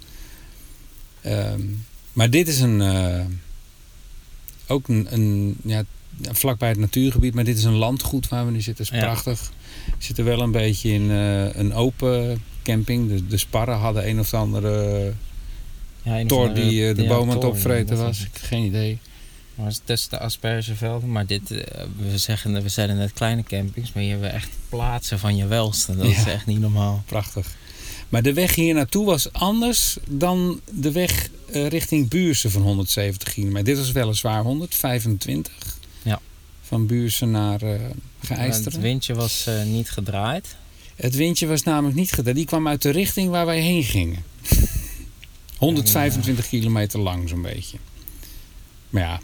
Ehm, 1.20 1.60
maar 2.12 2.30
dit 2.30 2.48
is 2.48 2.60
een, 2.60 2.80
eh, 2.80 3.24
ook 4.66 4.88
een, 4.88 5.06
een 5.10 5.56
ja, 5.64 5.84
vlakbij 6.30 6.68
het 6.68 6.78
natuurgebied, 6.78 7.34
maar 7.34 7.44
dit 7.44 7.58
is 7.58 7.64
een 7.64 7.74
landgoed 7.76 8.28
waar 8.28 8.46
we 8.46 8.52
nu 8.52 8.60
zitten. 8.60 8.84
is 8.84 8.90
Ja. 8.90 9.00
prachtig. 9.00 9.52
We 9.86 10.04
zitten 10.04 10.24
wel 10.24 10.40
een 10.40 10.50
beetje 10.50 10.92
in 10.92 11.10
eh, 11.10 11.54
een 11.54 11.74
open 11.74 12.42
camping. 12.62 13.08
De, 13.08 13.26
de 13.26 13.36
sparren 13.36 13.76
hadden 13.78 14.08
een 14.08 14.18
of 14.18 14.34
andere 14.34 15.12
ja, 16.02 16.26
tor 16.26 16.54
die 16.54 16.88
eh, 16.88 16.96
de 16.96 17.02
ja, 17.02 17.14
aan 17.14 17.28
het 17.28 17.44
opvreten 17.44 17.96
was. 17.96 18.20
Ik 18.20 18.28
heb 18.32 18.42
geen 18.42 18.64
idee. 18.64 18.98
Maar 19.54 19.66
het 19.66 19.74
is 19.74 19.82
tussen 19.84 20.10
de 20.10 20.18
aspergevelden. 20.18 21.12
Maar 21.12 21.26
dit, 21.26 21.50
eh, 21.50 21.84
we 21.96 22.18
zeggen, 22.18 22.62
we 22.62 22.68
zeiden 22.68 22.96
net 22.96 23.12
kleine 23.12 23.42
campings, 23.42 23.92
maar 23.92 24.02
hier 24.02 24.12
hebben 24.12 24.30
we 24.30 24.34
echt 24.36 24.50
plaatsen 24.68 25.18
van 25.18 25.36
je 25.36 25.46
welste. 25.46 25.96
Dat 25.96 26.06
is 26.06 26.24
echt 26.24 26.46
niet 26.46 26.60
normaal. 26.60 27.02
Prachtig. 27.06 27.54
Maar 28.08 28.22
de 28.22 28.32
weg 28.32 28.54
hier 28.54 28.74
naartoe 28.74 29.06
was 29.06 29.32
anders 29.32 29.96
dan 30.08 30.60
de 30.70 30.92
weg 30.92 31.28
richting 31.52 32.08
Buursen 32.08 32.50
van 32.50 32.62
170 32.62 33.32
kilometer. 33.32 33.64
Dit 33.64 33.78
was 33.78 33.92
weliswaar 33.92 34.42
125. 34.42 35.80
Van 36.72 36.86
Buursen 36.86 37.30
naar 37.30 37.60
Geëisteren. 38.20 38.72
Het 38.72 38.80
windje 38.80 39.14
was 39.14 39.46
eh, 39.46 39.62
niet 39.62 39.90
gedraaid. 39.90 40.56
Het 40.96 41.14
windje 41.14 41.46
was 41.46 41.62
namelijk 41.62 41.96
niet 41.96 42.12
gedaan. 42.12 42.34
Die 42.34 42.44
kwam 42.44 42.68
uit 42.68 42.82
de 42.82 42.90
richting 42.90 43.30
waar 43.30 43.46
wij 43.46 43.60
heen 43.60 43.82
gingen. 43.82 44.24
125 45.58 46.48
kilometer 46.48 47.00
lang 47.00 47.28
zo'n 47.28 47.42
beetje. 47.42 47.78
Maar 48.88 49.02
ja, 49.02 49.20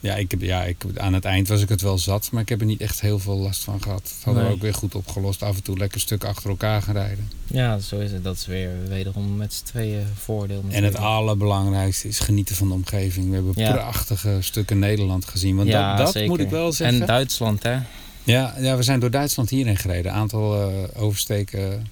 ja, 0.00 0.14
ik 0.14 0.30
heb, 0.30 0.40
ja 0.40 0.64
ik, 0.64 0.76
aan 0.96 1.12
het 1.12 1.24
eind 1.24 1.48
was 1.48 1.62
ik 1.62 1.68
het 1.68 1.80
wel 1.80 1.98
zat. 1.98 2.28
Maar 2.32 2.42
ik 2.42 2.48
heb 2.48 2.60
er 2.60 2.66
niet 2.66 2.80
echt 2.80 3.00
heel 3.00 3.18
veel 3.18 3.36
last 3.36 3.64
van 3.64 3.82
gehad. 3.82 4.02
Het 4.02 4.24
hadden 4.24 4.44
we 4.46 4.50
ook 4.52 4.60
weer 4.60 4.74
goed 4.74 4.94
opgelost. 4.94 5.42
Af 5.42 5.56
en 5.56 5.62
toe 5.62 5.76
lekker 5.78 6.00
stuk 6.00 6.24
achter 6.24 6.50
elkaar 6.50 6.82
gaan 6.82 6.94
rijden. 6.94 7.30
Ja, 7.46 7.78
zo 7.78 7.98
is 7.98 8.12
het. 8.12 8.24
Dat 8.24 8.36
is 8.36 8.46
weer 8.46 8.70
wederom 8.88 9.36
met 9.36 9.54
z'n 9.54 9.64
tweeën 9.64 10.06
voordeel. 10.14 10.64
En 10.68 10.84
het 10.84 10.96
allerbelangrijkste 10.96 12.08
is 12.08 12.18
genieten 12.18 12.56
van 12.56 12.68
de 12.68 12.74
omgeving. 12.74 13.28
We 13.28 13.34
hebben 13.34 13.52
Ja. 13.56 13.72
prachtige 13.72 14.36
stukken 14.40 14.78
Nederland 14.78 15.24
gezien. 15.24 15.56
Want 15.56 15.68
Ja, 15.68 15.88
dat, 15.96 16.04
dat 16.04 16.12
zeker. 16.14 16.28
moet 16.28 16.40
ik 16.40 16.50
wel 16.50 16.72
zeggen. 16.72 17.00
En 17.00 17.06
Duitsland, 17.06 17.62
hè? 17.62 17.78
ja, 18.24 18.54
ja, 18.58 18.76
we 18.76 18.82
zijn 18.82 19.00
door 19.00 19.10
Duitsland 19.10 19.50
hierheen 19.50 19.76
gereden. 19.76 20.12
Een 20.12 20.18
aantal 20.18 20.70
eh, 20.70 21.02
oversteken 21.02 21.86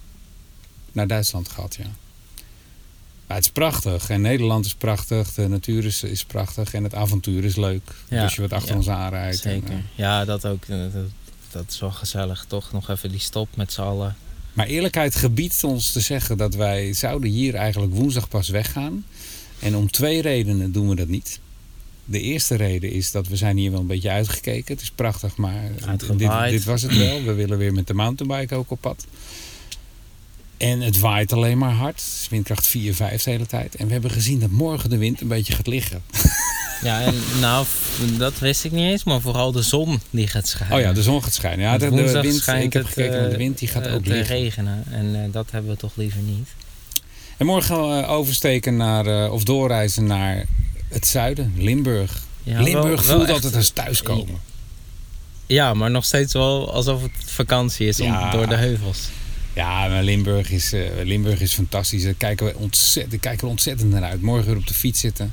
naar 0.92 1.06
Duitsland 1.06 1.48
gehad, 1.48 1.74
ja. 1.74 1.86
Maar 3.28 3.37
het 3.37 3.47
is 3.47 3.52
prachtig. 3.52 4.11
En 4.11 4.20
Nederland 4.20 4.64
is 4.64 4.75
prachtig. 4.75 5.35
De 5.35 5.49
natuur 5.49 5.85
is, 5.85 6.02
is 6.02 6.25
prachtig. 6.25 6.75
En 6.75 6.82
het 6.82 6.94
avontuur 6.94 7.44
is 7.44 7.56
leuk. 7.56 7.82
Ja, 8.08 8.23
Als 8.23 8.35
je 8.35 8.40
wat 8.40 8.52
achter 8.52 8.70
ja, 8.70 8.76
ons 8.76 8.88
aanrijdt. 8.88 9.44
En, 9.44 9.50
Zeker. 9.52 9.70
eh, 9.70 9.78
Ja, 9.94 10.25
dat 10.25 10.47
ook. 10.47 10.64
eh, 10.68 10.78
Dat, 10.92 11.04
dat 11.50 11.64
is 11.68 11.80
wel 11.80 11.90
gezellig, 11.90 12.44
toch? 12.49 12.73
Nog 12.73 12.88
even 12.90 13.11
die 13.11 13.20
stop 13.20 13.49
met 13.56 13.73
z'n 13.73 13.80
allen. 13.80 14.16
Maar 14.52 14.66
eerlijkheid 14.66 15.14
gebiedt 15.14 15.64
ons 15.64 15.92
te 15.92 16.00
zeggen 16.00 16.37
dat 16.37 16.54
wij 16.54 16.92
zouden 16.92 17.30
hier 17.30 17.54
eigenlijk 17.54 17.94
woensdag 17.94 18.28
pas 18.28 18.49
weggaan. 18.49 19.04
En 19.58 19.76
om 19.76 19.90
twee 19.90 20.23
redenen 20.23 20.73
doen 20.73 20.88
we 20.88 20.94
dat 20.94 21.08
niet. 21.08 21.40
De 22.04 22.20
eerste 22.20 22.54
reden 22.54 22.92
is 22.92 23.11
dat 23.11 23.28
we 23.28 23.37
zijn 23.37 23.56
hier 23.56 23.70
wel 23.70 23.80
een 23.80 23.87
beetje 23.87 24.11
uitgekeken. 24.11 24.75
Het 24.75 24.82
is 24.82 24.90
prachtig, 24.90 25.37
maar 25.37 25.70
dit, 26.16 26.30
dit 26.50 26.64
was 26.64 26.82
het 26.82 26.97
wel. 26.97 27.23
We 27.25 27.32
willen 27.32 27.58
weer 27.58 27.73
met 27.73 27.87
de 27.87 27.94
mountainbike 27.94 28.54
ook 28.54 28.70
op 28.70 28.80
pad. 28.80 29.06
En 30.58 30.80
het 30.80 30.98
waait 30.98 31.32
alleen 31.32 31.58
maar 31.58 31.72
hard. 31.72 31.94
Het 32.00 32.18
is 32.22 32.26
windkracht 32.30 32.66
4, 32.66 32.94
5 32.94 33.22
de 33.22 33.30
hele 33.30 33.46
tijd. 33.46 33.74
En 33.76 33.86
we 33.86 33.92
hebben 33.92 34.10
gezien 34.10 34.40
dat 34.40 34.50
morgen 34.50 34.90
de 34.90 34.96
wind 34.98 35.20
een 35.20 35.28
beetje 35.28 35.52
gaat 35.52 35.66
liggen. 35.66 36.02
Ja, 36.82 37.00
en 37.00 37.14
nou, 37.40 37.66
dat 38.18 38.38
wist 38.38 38.64
ik 38.64 38.72
niet 38.72 38.90
eens, 38.90 39.04
maar 39.04 39.20
vooral 39.20 39.52
de 39.52 39.62
zon 39.62 40.00
die 40.10 40.26
gaat 40.26 40.48
schijnen. 40.48 40.76
Oh 40.76 40.82
ja, 40.82 40.92
de 40.92 41.02
zon 41.02 41.22
gaat 41.22 41.32
schijnen. 41.34 41.64
Ja, 41.64 41.78
de, 41.78 41.90
de 41.90 42.20
wind, 42.20 42.34
schijnt 42.36 42.64
ik 42.64 42.72
heb 42.72 42.82
het, 42.82 42.92
gekeken 42.92 43.16
naar 43.18 43.24
de 43.28 43.32
eh, 43.32 43.38
wind, 43.38 43.58
die 43.58 43.68
gaat 43.68 43.86
eh, 43.86 43.94
ook 43.94 44.06
liggen. 44.06 44.36
regenen. 44.36 44.84
En 44.90 45.14
eh, 45.24 45.32
dat 45.32 45.50
hebben 45.50 45.70
we 45.70 45.76
toch 45.76 45.92
liever 45.94 46.20
niet. 46.20 46.48
En 47.36 47.46
morgen 47.46 47.74
gaan 47.76 47.96
we 47.96 48.06
oversteken 48.06 48.76
naar, 48.76 49.30
of 49.30 49.44
doorreizen 49.44 50.06
naar 50.06 50.44
het 50.88 51.06
zuiden, 51.06 51.52
Limburg. 51.56 52.22
Ja, 52.42 52.60
Limburg 52.62 52.84
wel- 53.02 53.06
wel 53.06 53.16
voelt 53.16 53.22
echt- 53.22 53.32
altijd 53.32 53.54
als 53.56 53.70
thuiskomen. 53.70 54.40
Ja, 55.46 55.74
maar 55.74 55.90
nog 55.90 56.04
steeds 56.04 56.32
wel 56.32 56.72
alsof 56.72 57.02
het 57.02 57.10
vakantie 57.24 57.86
is 57.88 58.00
om- 58.00 58.30
door 58.30 58.48
de 58.48 58.56
heuvels. 58.56 58.98
Ja, 59.54 59.88
maar 59.88 60.02
Limburg 60.02 60.50
is, 60.50 60.72
eh, 60.72 60.80
Limburg 61.04 61.40
is 61.40 61.52
fantastisch. 61.54 62.02
Daar 62.02 62.14
kijken 62.14 62.46
we 62.46 62.54
ontzettend, 62.56 63.20
kijken 63.20 63.44
we 63.44 63.50
ontzettend 63.50 63.90
naar 63.90 64.02
uit. 64.02 64.22
Morgen 64.22 64.46
weer 64.46 64.56
op 64.56 64.66
de 64.66 64.74
fiets 64.74 65.00
zitten. 65.00 65.32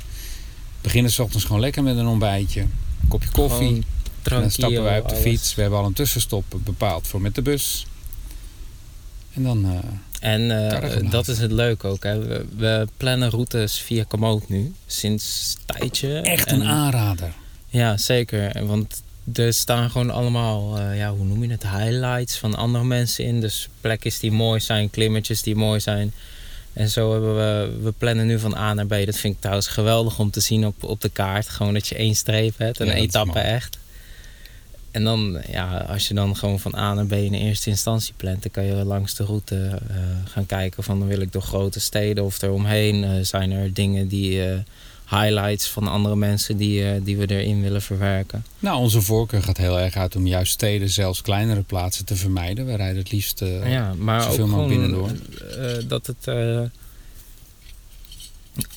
Beginnen 0.82 1.12
s 1.12 1.20
ochtends 1.20 1.46
gewoon 1.46 1.62
lekker 1.62 1.84
met 1.84 1.98
een 1.98 2.08
ontbijtje. 2.08 2.62
Een 2.62 3.08
kopje 3.08 3.30
koffie. 3.32 3.68
En 4.24 4.42
dan 4.42 4.52
stappen 4.52 4.84
wij 4.84 5.00
op 5.00 5.08
de 5.10 5.16
alles. 5.16 5.26
fiets. 5.28 5.56
We 5.56 5.62
hebben 5.62 5.80
al 5.80 5.86
een 5.86 5.94
tussenstop 5.94 6.46
bepaald 6.64 7.08
voor 7.08 7.22
met 7.22 7.36
de 7.36 7.42
bus. 7.42 7.86
En 9.34 9.44
dan... 9.44 9.66
eh, 9.66 9.80
En 10.32 10.70
eh, 10.72 11.12
dat 11.12 11.28
is 11.28 11.38
het 11.38 11.52
leuke 11.52 11.88
ook. 11.88 12.04
Hè. 12.04 12.20
We, 12.20 12.46
we 12.58 12.88
plannen 12.98 13.30
routes 13.30 13.80
via 13.80 14.04
Komoot 14.08 14.50
nu. 14.50 14.74
Sinds 14.86 15.56
een 15.68 15.76
tijdje. 15.78 16.20
echt 16.20 16.48
En- 16.48 16.60
een 16.62 16.68
aanrader. 16.68 17.34
Ja, 17.68 17.98
zeker. 17.98 18.66
Want 18.66 19.04
er 19.34 19.54
staan 19.54 19.90
gewoon 19.90 20.10
allemaal, 20.10 20.78
eh, 20.80 20.98
ja, 20.98 21.12
hoe 21.14 21.26
noem 21.26 21.44
je 21.44 21.52
het, 21.52 21.64
highlights 21.70 22.38
van 22.38 22.56
andere 22.56 22.84
mensen 22.84 23.26
in. 23.26 23.42
Dus 23.42 23.70
plekjes 23.82 24.20
die 24.20 24.32
mooi 24.32 24.60
zijn, 24.60 24.90
klimmetjes 24.90 25.42
die 25.42 25.56
mooi 25.56 25.80
zijn. 25.80 26.14
En 26.74 26.90
zo 26.90 27.12
hebben 27.12 27.36
we, 27.36 27.78
we 27.82 27.92
plannen 27.98 28.26
nu 28.26 28.40
van 28.40 28.56
A 28.56 28.74
naar 28.74 28.86
B. 28.86 28.90
Dat 29.06 29.18
vind 29.18 29.34
ik 29.34 29.40
trouwens 29.40 29.68
geweldig 29.68 30.20
om 30.20 30.32
te 30.32 30.40
zien 30.40 30.66
op, 30.66 30.84
op 30.84 31.02
de 31.02 31.10
kaart. 31.10 31.50
Gewoon 31.50 31.74
dat 31.74 31.88
je 31.88 31.96
één 31.96 32.16
streep 32.16 32.58
hebt, 32.58 32.80
een 32.80 32.88
Ja, 32.88 32.94
etappe 32.94 33.40
echt. 33.40 33.78
En 34.92 35.04
dan, 35.04 35.42
ja, 35.52 35.78
als 35.78 36.08
je 36.08 36.14
dan 36.14 36.36
gewoon 36.36 36.60
van 36.60 36.76
A 36.76 36.94
naar 36.94 37.06
B 37.06 37.12
in 37.12 37.34
eerste 37.34 37.70
instantie 37.70 38.14
plant, 38.18 38.42
dan 38.42 38.52
kan 38.52 38.64
je 38.64 38.74
langs 38.74 39.16
de 39.16 39.24
route 39.24 39.80
eh, 39.90 39.96
gaan 40.26 40.46
kijken 40.46 40.84
van 40.84 41.00
dan 41.00 41.08
wil 41.08 41.22
ik 41.22 41.32
door 41.32 41.42
grote 41.42 41.80
steden 41.80 42.24
of 42.24 42.42
eromheen. 42.42 43.04
eh 43.04 43.12
zijn 43.22 43.52
er 43.52 43.74
dingen 43.74 44.08
die, 44.08 44.42
highlights 45.10 45.68
van 45.68 45.88
andere 45.88 46.16
mensen 46.16 46.58
die, 46.58 46.86
eh, 46.92 47.02
die 47.04 47.18
we 47.18 47.28
erin 47.28 47.62
willen 47.62 47.82
verwerken. 47.82 48.46
Nou, 48.60 48.78
onze 48.80 49.02
voorkeur 49.02 49.44
gaat 49.44 49.58
heel 49.58 49.80
erg 49.80 49.96
uit 49.96 50.16
om 50.16 50.28
juist 50.28 50.52
steden, 50.52 50.90
zelfs 50.90 51.22
kleinere 51.22 51.62
plaatsen 51.62 52.06
te 52.06 52.16
vermijden. 52.16 52.66
We 52.66 52.76
rijden 52.76 52.98
het 52.98 53.12
liefst... 53.12 53.42
eh, 53.42 53.72
ja, 53.72 53.94
maar 53.98 54.22
zoveel 54.22 54.48
mogelijk 54.48 54.70
binnendoor. 54.80 55.10
eh, 55.60 55.74
dat 55.88 56.08
het... 56.08 56.28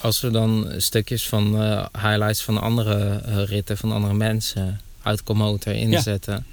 als 0.00 0.20
we 0.20 0.30
dan 0.30 0.72
stukjes 0.76 1.28
van 1.28 1.56
highlights 2.02 2.42
van 2.42 2.60
andere 2.60 3.20
ritten 3.44 3.76
van 3.76 3.92
andere 3.92 4.14
mensen 4.14 4.80
uit 5.02 5.22
Komoot 5.22 5.66
erin 5.66 5.90
Ja. 5.90 6.00
zetten. 6.00 6.46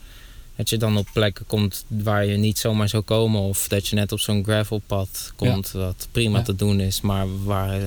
Dat 0.55 0.69
je 0.69 0.77
dan 0.77 0.97
op 0.97 1.07
plekken 1.13 1.45
komt 1.45 1.85
waar 1.88 2.25
je 2.25 2.38
niet 2.38 2.57
zomaar 2.59 2.89
zou 2.89 3.03
komen. 3.03 3.41
Of 3.41 3.67
dat 3.67 3.88
je 3.88 3.95
net 3.95 4.12
op 4.12 4.19
zo'n 4.19 4.43
gravelpad 4.43 5.33
komt. 5.35 5.71
Wat 5.71 6.07
prima 6.12 6.38
Ja. 6.38 6.43
te 6.43 6.55
doen 6.55 6.79
is. 6.79 7.01
Maar 7.01 7.43
waar, 7.43 7.79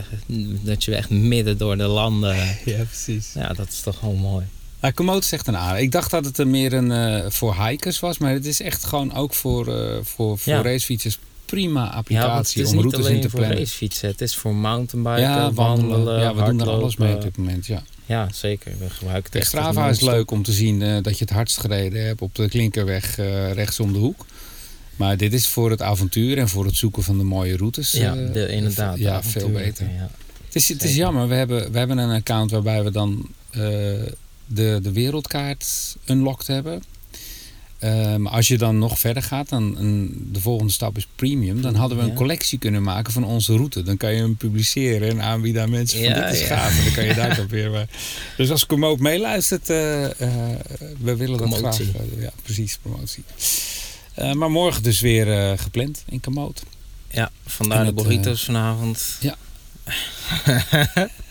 dat 0.63 0.85
je 0.85 0.95
echt 0.95 1.11
midden 1.11 1.59
door 1.59 1.77
de 1.77 1.87
landen... 1.87 2.37
Ja, 2.65 2.83
precies. 2.85 3.33
Ja, 3.35 3.53
dat 3.53 3.69
is 3.69 3.81
toch 3.81 3.99
gewoon 3.99 4.17
mooi. 4.17 4.45
Nou, 4.81 4.95
Komoot 4.95 5.23
is 5.25 5.33
echt 5.33 5.47
een 5.47 5.57
aanrader. 5.57 5.81
Ik 5.83 5.93
dacht 5.93 6.11
dat 6.11 6.25
het 6.25 6.39
er 6.39 6.47
meer 6.49 6.73
een, 6.73 6.93
eh, 6.93 7.31
voor 7.31 7.65
hikers 7.67 8.01
was. 8.01 8.19
Maar 8.19 8.33
het 8.33 8.47
is 8.47 8.61
echt 8.61 8.85
gewoon 8.85 9.15
ook 9.15 9.35
voor, 9.35 9.75
eh, 9.75 9.97
voor, 10.03 10.39
voor 10.39 10.53
Ja. 10.53 10.63
racefietsers 10.63 11.19
prima 11.51 11.85
Ja, 11.85 11.91
applicatie 11.91 12.61
het 12.63 12.71
is 12.73 12.77
om 12.77 12.83
niet 12.85 12.93
routes 12.93 13.01
in 13.01 13.07
alleen 13.07 13.21
te 13.21 13.31
voor 13.31 13.39
plannen. 13.39 13.59
racefietsen. 13.59 14.09
Het 14.09 14.21
is 14.21 14.37
voor 14.37 14.55
mountainbiken, 14.55 15.21
Ja, 15.21 15.53
wandelen, 15.53 15.91
wandelen. 15.91 16.21
Ja, 16.21 16.35
we 16.35 16.45
doen 16.45 16.61
er 16.61 16.69
alles 16.69 16.97
mee 16.97 17.15
op 17.15 17.23
dit 17.23 17.37
moment. 17.37 17.67
Ja. 17.67 17.83
Ja, 18.07 18.29
zeker. 18.33 18.73
We 18.79 18.91
gebruiken 18.91 19.33
het 19.39 19.47
Strava 19.47 19.89
is 19.89 20.01
leuk 20.01 20.31
om 20.31 20.43
te 20.43 20.53
zien 20.53 20.83
eh, 20.83 21.03
dat 21.03 21.19
je 21.19 21.25
het 21.25 21.33
hardst 21.35 21.59
gereden 21.59 22.07
hebt 22.07 22.21
op 22.21 22.35
de 22.35 22.49
klinkerweg 22.49 23.19
eh, 23.19 23.53
rechts 23.53 23.81
om 23.81 23.93
de 23.93 23.99
hoek. 23.99 24.27
Maar 24.97 25.17
dit 25.17 25.33
is 25.33 25.47
voor 25.47 25.71
het 25.71 25.83
avontuur 25.83 26.39
en 26.39 26.49
voor 26.49 26.65
het 26.65 26.77
zoeken 26.77 27.03
van 27.03 27.19
de 27.19 27.25
mooie 27.25 27.57
routes. 27.57 27.91
Ja, 27.93 28.17
eh, 28.17 28.33
de, 28.33 28.49
inderdaad. 28.49 28.97
de 28.97 29.03
Ja, 29.03 29.23
veel 29.23 29.51
beter. 29.51 29.87
Ja. 29.87 30.11
Het 30.45 30.55
is, 30.55 30.69
het 30.69 30.83
is 30.83 30.95
jammer, 30.95 31.29
we 31.29 31.35
hebben, 31.35 31.73
we 31.73 31.79
hebben 31.79 31.99
een 31.99 32.11
account 32.17 32.51
waarbij 32.51 32.85
we 32.85 32.91
dan 32.91 33.29
de, 33.51 34.79
de 34.83 34.93
wereldkaart 34.93 35.97
unlocked 36.07 36.47
hebben. 36.47 36.83
Eh, 37.79 38.17
maar 38.17 38.33
als 38.33 38.49
je 38.49 38.59
dan 38.59 38.79
nog 38.79 38.99
verder 38.99 39.23
gaat, 39.23 39.49
dan 39.49 39.77
een, 39.79 40.29
de 40.33 40.41
volgende 40.41 40.73
stap 40.73 40.97
is 40.97 41.07
premium. 41.17 41.61
Dan 41.63 41.75
hadden 41.75 41.97
we 41.99 42.03
een 42.05 42.09
Ja. 42.11 42.15
collectie 42.15 42.59
kunnen 42.59 42.83
maken 42.83 43.13
van 43.13 43.25
onze 43.25 43.53
route. 43.57 43.83
Dan 43.83 43.97
kan 43.97 44.13
je 44.15 44.21
hem 44.21 44.37
publiceren 44.37 45.09
en 45.11 45.23
aanbieden 45.23 45.63
aan 45.63 45.71
mensen 45.71 45.99
van 45.99 46.09
Ja, 46.09 46.25
dit 46.27 46.35
is 46.35 46.41
ja. 46.41 46.47
gaaf. 46.57 46.85
Dan 46.85 46.93
kan 46.93 47.05
je 47.05 47.15
daar 47.15 47.37
dan 47.37 47.49
weer... 47.49 47.71
maar- 47.71 47.89
Dus 48.37 48.51
als 48.51 48.67
Komoot 48.67 48.99
meeluistert, 48.99 49.71
eh, 49.71 50.05
eh, 50.05 50.11
we 51.01 51.17
willen 51.17 51.39
dat 51.39 51.55
graag. 51.55 51.81
Eh, 51.81 51.87
ja, 52.21 52.31
precies, 52.43 52.79
promotie. 52.83 53.25
Eh, 54.15 54.33
maar 54.33 54.51
morgen 54.51 54.83
dus 54.83 55.01
weer 55.01 55.33
eh, 55.33 55.59
gepland 55.59 56.03
in 56.09 56.21
Komoot. 56.21 56.63
Ja, 57.11 57.31
vandaar 57.47 57.85
de 57.85 57.93
burritos 57.93 58.45
vanavond. 58.45 59.19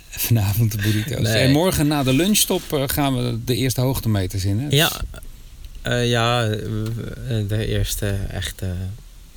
Vanavond 0.10 0.72
de 0.72 0.78
burritos. 0.78 1.20
Nee. 1.22 1.34
En 1.44 1.52
morgen 1.52 1.88
na 1.88 2.04
de 2.04 2.14
lunchstop 2.14 2.74
eh, 2.74 2.84
gaan 2.86 3.16
we 3.16 3.40
de 3.46 3.56
eerste 3.56 3.82
hoogtemeters 3.82 4.46
in. 4.46 4.60
Hè? 4.60 4.68
Ja, 4.70 4.92
eh, 5.92 6.10
ja 6.10 6.50
eh, 6.50 7.48
de 7.48 7.66
eerste 7.66 8.18
echte. 8.30 8.74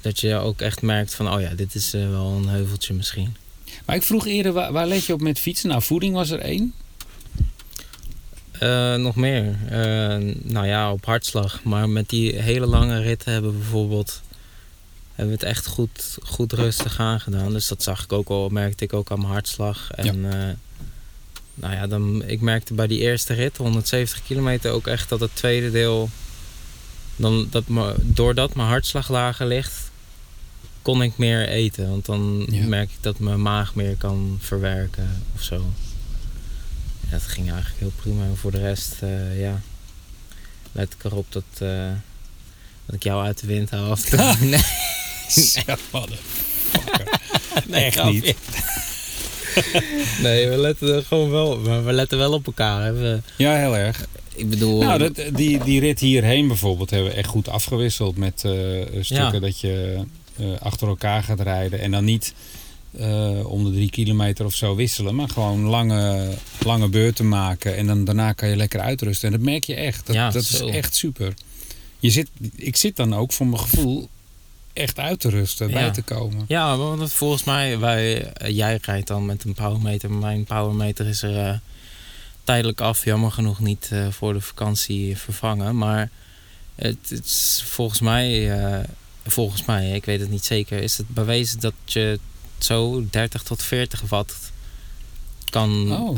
Dat 0.00 0.21
je 0.21 0.35
ook 0.35 0.61
echt 0.61 0.83
merkt 0.83 1.14
van, 1.14 1.33
oh 1.33 1.40
ja, 1.40 1.54
dit 1.54 1.75
is 1.75 1.95
eh, 1.95 2.11
wel 2.11 2.26
een 2.26 2.49
heuveltje 2.49 2.95
misschien. 2.95 3.37
Maar 3.87 3.97
ik 3.97 4.02
vroeg 4.02 4.26
eerder, 4.26 4.52
waar, 4.52 4.73
waar 4.73 4.87
let 4.87 5.04
je 5.04 5.12
op 5.12 5.21
met 5.21 5.38
fietsen? 5.38 5.69
Nou, 5.69 5.83
voeding 5.83 6.14
was 6.14 6.30
er 6.30 6.40
één. 6.40 6.75
Eh, 8.61 8.95
nog 8.95 9.16
meer. 9.16 9.57
Eh, 9.69 10.35
nou 10.42 10.66
ja, 10.66 10.92
op 10.92 11.04
hartslag. 11.04 11.62
Maar 11.62 11.88
met 11.88 12.09
die 12.09 12.37
hele 12.37 12.66
lange 12.66 13.00
ritten 13.00 13.33
hebben 13.33 13.50
we 13.52 13.59
bijvoorbeeld... 13.59 14.23
Hebben 15.14 15.38
we 15.38 15.47
het 15.47 15.57
echt 15.57 15.66
goed, 15.66 16.19
goed 16.23 16.52
rustig 16.52 17.00
aangedaan. 17.00 17.52
Dus 17.52 17.69
dat 17.69 17.83
zag 17.83 18.04
ik 18.04 18.12
ook 18.12 18.28
al, 18.28 18.49
merkte 18.49 18.85
ik 18.85 18.92
ook 18.92 19.11
aan 19.11 19.19
mijn 19.19 19.33
hartslag. 19.33 19.90
En 19.90 20.33
eh, 20.33 20.49
nou 21.54 21.75
ja, 21.75 21.87
dan, 21.87 22.25
ik 22.25 22.40
merkte 22.40 22.75
bij 22.75 22.87
die 22.87 22.99
eerste 22.99 23.35
rit, 23.35 23.57
170 23.57 24.23
kilometer, 24.23 24.71
ook 24.71 24.87
echt 24.87 25.09
dat 25.09 25.21
het 25.21 25.35
tweede 25.35 25.71
deel... 25.71 26.11
Dan, 27.21 27.47
dat 27.50 27.69
me, 27.69 27.95
doordat 27.99 28.55
mijn 28.55 28.69
hartslag 28.69 29.09
lager 29.09 29.47
ligt, 29.47 29.91
kon 30.83 31.03
ik 31.03 31.17
meer 31.19 31.49
eten. 31.49 31.91
Want 31.91 32.07
dan 32.07 32.47
Ja. 32.50 32.67
merk 32.67 32.91
ik 32.91 32.97
dat 33.00 33.19
mijn 33.19 33.43
maag 33.43 33.75
meer 33.75 33.97
kan 33.97 34.39
verwerken 34.41 35.23
of 35.35 35.43
zo. 35.43 35.65
Ja, 37.00 37.11
dat 37.11 37.23
ging 37.23 37.50
eigenlijk 37.50 37.81
heel 37.81 37.93
prima. 37.97 38.25
En 38.25 38.37
voor 38.37 38.50
de 38.50 38.59
rest, 38.61 38.93
eh, 39.00 39.41
ja, 39.41 39.61
let 40.73 40.93
ik 40.93 41.05
erop 41.05 41.27
dat, 41.33 41.45
eh, 41.59 41.91
dat 42.87 42.95
ik 42.95 43.03
jou 43.03 43.25
uit 43.25 43.41
de 43.41 43.47
wind 43.47 43.71
haal. 43.71 43.91
Of 43.91 44.11
nee, 44.41 44.41
nee, 47.67 47.85
Echt 47.85 48.05
niet. 48.05 48.35
nee, 50.23 50.49
we 50.49 50.57
letten 50.57 51.04
gewoon 51.04 51.30
wel, 51.30 51.59
maar 51.59 51.85
we 51.85 51.92
letten 51.92 52.19
wel 52.19 52.33
op 52.33 52.47
elkaar. 52.47 52.85
Hè. 52.85 52.92
We- 52.92 53.21
Ja, 53.37 53.57
heel 53.57 53.76
erg. 53.76 54.07
ik 54.35 54.50
bedoel, 54.50 54.80
Nou, 54.83 54.99
dat, 54.99 55.23
die, 55.35 55.64
die 55.64 55.80
rit 55.80 56.00
hierheen 56.00 56.49
bijvoorbeeld 56.49 56.90
hebben 56.90 57.11
we 57.11 57.16
echt 57.16 57.28
goed 57.28 57.49
afgewisseld 57.49 58.16
met 58.16 58.45
eh, 58.45 58.52
stukken 59.00 59.33
Ja. 59.33 59.38
dat 59.40 59.61
je 59.61 59.97
eh, 60.37 60.47
achter 60.61 60.88
elkaar 60.88 61.23
gaat 61.23 61.40
rijden. 61.40 61.80
En 61.80 61.90
dan 61.90 62.04
niet 62.04 62.35
eh, 62.99 63.50
om 63.50 63.64
de 63.64 63.71
drie 63.73 63.90
kilometer 63.90 64.45
of 64.45 64.54
zo 64.54 64.75
wisselen, 64.75 65.14
maar 65.14 65.28
gewoon 65.28 65.61
lange, 65.61 66.28
lange 66.64 66.88
beurten 66.88 67.28
maken. 67.28 67.76
En 67.76 67.87
dan 67.87 68.04
daarna 68.04 68.33
kan 68.33 68.49
je 68.49 68.57
lekker 68.57 68.80
uitrusten. 68.80 69.26
En 69.33 69.35
dat 69.37 69.45
merk 69.45 69.64
je 69.64 69.75
echt. 69.75 70.07
Dat, 70.07 70.14
Ja, 70.16 70.30
dat 70.30 70.42
is 70.42 70.61
echt 70.61 70.95
super. 70.95 71.35
Je 71.99 72.11
zit, 72.11 72.28
ik 72.57 72.76
zit 72.76 72.97
dan 72.97 73.14
ook 73.14 73.33
voor 73.33 73.47
mijn 73.47 73.61
gevoel 73.62 74.09
echt 74.80 74.99
uit 74.99 75.20
te 75.20 75.28
rusten, 75.28 75.68
Ja. 75.68 75.75
bij 75.75 75.90
te 75.90 76.02
komen. 76.02 76.44
Ja, 76.49 76.76
want 76.76 77.12
volgens 77.12 77.44
mij, 77.44 77.78
wij, 77.78 78.32
eh, 78.32 78.56
jij 78.56 78.78
rijdt 78.82 79.06
dan 79.06 79.26
met 79.26 79.44
een 79.44 79.54
powermeter. 79.54 80.10
Mijn 80.10 80.44
powermeter 80.44 81.06
is 81.06 81.22
er 81.22 81.46
eh, 81.46 81.54
tijdelijk 82.44 82.80
af. 82.80 83.04
Jammer 83.04 83.30
genoeg 83.30 83.60
niet 83.60 83.88
eh, 83.92 84.08
voor 84.10 84.32
de 84.32 84.40
vakantie 84.40 85.16
vervangen. 85.16 85.76
Maar 85.76 86.10
het, 86.75 86.96
het 87.08 87.25
is 87.25 87.62
volgens 87.66 88.00
mij, 88.00 88.52
volgens 89.26 89.64
mij, 89.64 89.90
ik 89.90 90.04
weet 90.04 90.20
het 90.20 90.30
niet 90.30 90.44
zeker, 90.44 90.82
is 90.82 90.96
het 90.96 91.08
bewezen 91.08 91.60
dat 91.60 91.75
je 91.84 92.18
zo 92.58 93.04
30 93.10 93.42
tot 93.42 93.62
40 93.62 94.00
watt 94.08 94.34
kan, 95.50 95.92
Oh, 95.92 96.08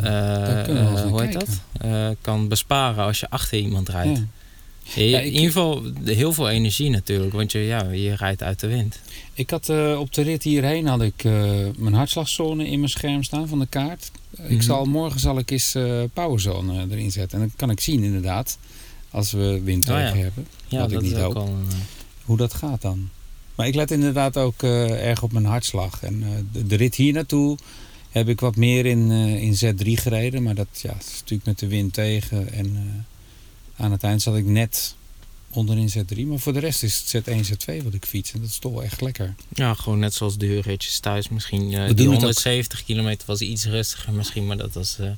hoe 1.09 1.23
heet 1.23 1.33
dat? 1.33 1.49
Kan 2.21 2.49
besparen 2.49 3.05
als 3.05 3.21
je 3.21 3.31
achter 3.31 3.59
iemand 3.59 3.89
rijdt. 3.89 4.19
Ja. 4.19 4.25
Ja, 4.95 5.19
in 5.19 5.27
ik- 5.27 5.33
ieder 5.33 5.47
geval 5.47 5.83
heel 6.05 6.33
veel 6.33 6.51
energie 6.51 6.91
natuurlijk, 6.91 7.33
want 7.33 7.53
je, 7.53 7.59
ja, 7.59 7.91
je 7.91 8.15
rijdt 8.17 8.43
uit 8.43 8.61
de 8.61 8.67
wind. 8.67 8.99
Ik 9.35 9.51
had 9.51 9.69
eh, 9.69 9.97
op 10.01 10.13
de 10.15 10.23
rit 10.23 10.43
hierheen 10.43 10.87
had 10.87 11.03
ik 11.03 11.25
eh, 11.25 11.33
mijn 11.77 11.95
hartslagzone 11.95 12.67
in 12.69 12.79
mijn 12.79 12.91
scherm 12.91 13.23
staan 13.23 13.49
van 13.49 13.59
de 13.59 13.67
kaart. 13.67 14.11
Ik 14.37 14.51
Mhm. 14.51 14.61
zal, 14.61 14.85
morgen 14.85 15.21
zal 15.21 15.39
ik 15.39 15.51
eens 15.51 15.75
eh 15.75 16.03
Powerzone 16.13 16.87
erin 16.91 17.11
zetten. 17.13 17.41
En 17.41 17.47
dan 17.47 17.57
kan 17.57 17.71
ik 17.71 17.81
zien 17.81 18.03
inderdaad, 18.03 18.59
als 19.11 19.33
we 19.33 19.61
wind 19.65 19.89
Oh 19.91 19.97
ja. 19.97 20.05
tegen 20.07 20.23
hebben, 20.23 20.47
Ja, 20.69 20.79
Wat 20.79 20.87
ik 20.89 20.93
dat 20.95 21.03
niet 21.03 21.13
is 21.13 21.19
ook 21.19 21.35
hoop. 21.35 21.49
een, 21.49 21.67
hoe 22.25 22.37
dat 22.37 22.55
gaat 22.55 22.83
dan. 22.83 23.09
Maar 23.55 23.67
ik 23.67 23.75
let 23.75 23.91
inderdaad 23.91 24.37
ook 24.37 24.63
erg 24.63 25.23
op 25.23 25.33
mijn 25.33 25.45
hartslag. 25.45 26.03
En 26.03 26.25
de, 26.53 26.67
de 26.67 26.77
rit 26.77 26.95
hier 26.95 27.13
naartoe 27.13 27.57
heb 28.11 28.29
ik 28.29 28.41
wat 28.41 28.57
meer 28.57 28.87
in, 28.87 29.11
in 29.11 29.55
Z3 29.55 29.87
gereden. 29.93 30.43
Maar 30.43 30.55
dat 30.55 30.67
ja, 30.83 30.95
is 30.99 31.11
natuurlijk 31.21 31.45
met 31.47 31.59
de 31.59 31.67
wind 31.67 31.93
tegen. 31.93 32.53
En 32.53 32.77
aan 33.83 33.93
het 33.93 34.03
eind 34.03 34.23
zat 34.23 34.37
ik 34.37 34.45
net 34.45 34.95
onderin 35.51 35.91
Z3. 35.91 36.27
Maar 36.27 36.39
voor 36.39 36.53
de 36.53 36.59
rest 36.59 36.83
is 36.83 37.13
het 37.13 37.25
Z1, 37.29 37.33
Z2 37.47 37.83
wat 37.85 37.95
ik 37.95 38.05
fiets. 38.05 38.33
En 38.33 38.41
dat 38.41 38.49
is 38.49 38.59
toch 38.59 38.73
wel 38.73 38.83
echt 38.83 39.01
lekker. 39.01 39.35
Ja, 39.49 39.75
gewoon 39.75 39.99
net 39.99 40.15
zoals 40.15 40.37
de 40.39 40.47
huurritjes 40.47 40.99
thuis. 40.99 41.29
Misschien 41.29 41.73
eh, 41.73 41.87
We 41.87 41.87
die 41.87 41.95
doen 41.95 42.05
het 42.05 42.15
ook. 42.15 42.21
170 42.21 42.85
kilometer 42.85 43.27
was 43.27 43.41
iets 43.41 43.65
rustiger 43.65 44.13
misschien, 44.13 44.47
maar 44.47 44.57
dat 44.57 44.73
was... 44.73 44.99
eh, 44.99 45.11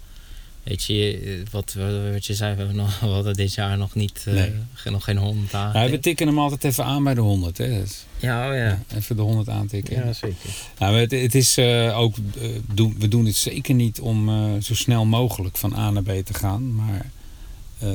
weet 0.63 0.85
je, 0.85 1.19
eh, 1.19 1.53
wat, 1.53 1.73
we- 1.73 2.11
wat 2.13 2.27
je 2.27 2.35
zei, 2.35 2.53
we, 2.53 2.59
hebben 2.59 2.77
nog, 2.77 3.01
we 3.01 3.07
hadden 3.07 3.35
dit 3.35 3.55
jaar 3.55 3.79
nog 3.79 3.95
niet, 3.95 4.23
eh, 4.27 4.35
Nee. 4.35 4.53
ge- 4.75 4.91
nog 4.91 5.05
geen 5.05 5.17
100 5.17 5.51
dagen. 5.51 5.79
Nou, 5.81 5.91
we 5.91 5.99
tikken 5.99 6.27
hem 6.27 6.39
altijd 6.39 6.65
even 6.65 6.85
aan 6.85 7.05
bij 7.05 7.15
de 7.15 7.21
100. 7.21 7.59
Hè. 7.59 7.81
Dus, 7.81 8.05
ja, 8.19 8.49
oh 8.51 8.55
ja. 8.57 8.83
Even 8.97 9.17
de 9.17 9.23
100 9.23 9.49
aantikken. 9.49 9.97
Ja, 10.07 10.13
zeker. 10.13 10.51
Nou, 10.79 10.97
het, 10.97 11.11
het 11.11 11.35
is 11.35 11.57
eh, 11.57 11.99
ook, 11.99 12.17
doen, 12.75 12.97
we 12.99 13.09
doen 13.09 13.25
dit 13.25 13.37
zeker 13.37 13.75
niet 13.75 14.01
om 14.01 14.29
eh, 14.29 14.63
zo 14.63 14.75
snel 14.75 15.05
mogelijk 15.05 15.57
van 15.57 15.75
A 15.77 15.91
naar 15.91 16.03
B 16.03 16.11
te 16.25 16.35
gaan, 16.35 16.75
maar 16.75 17.11
eh, 17.79 17.89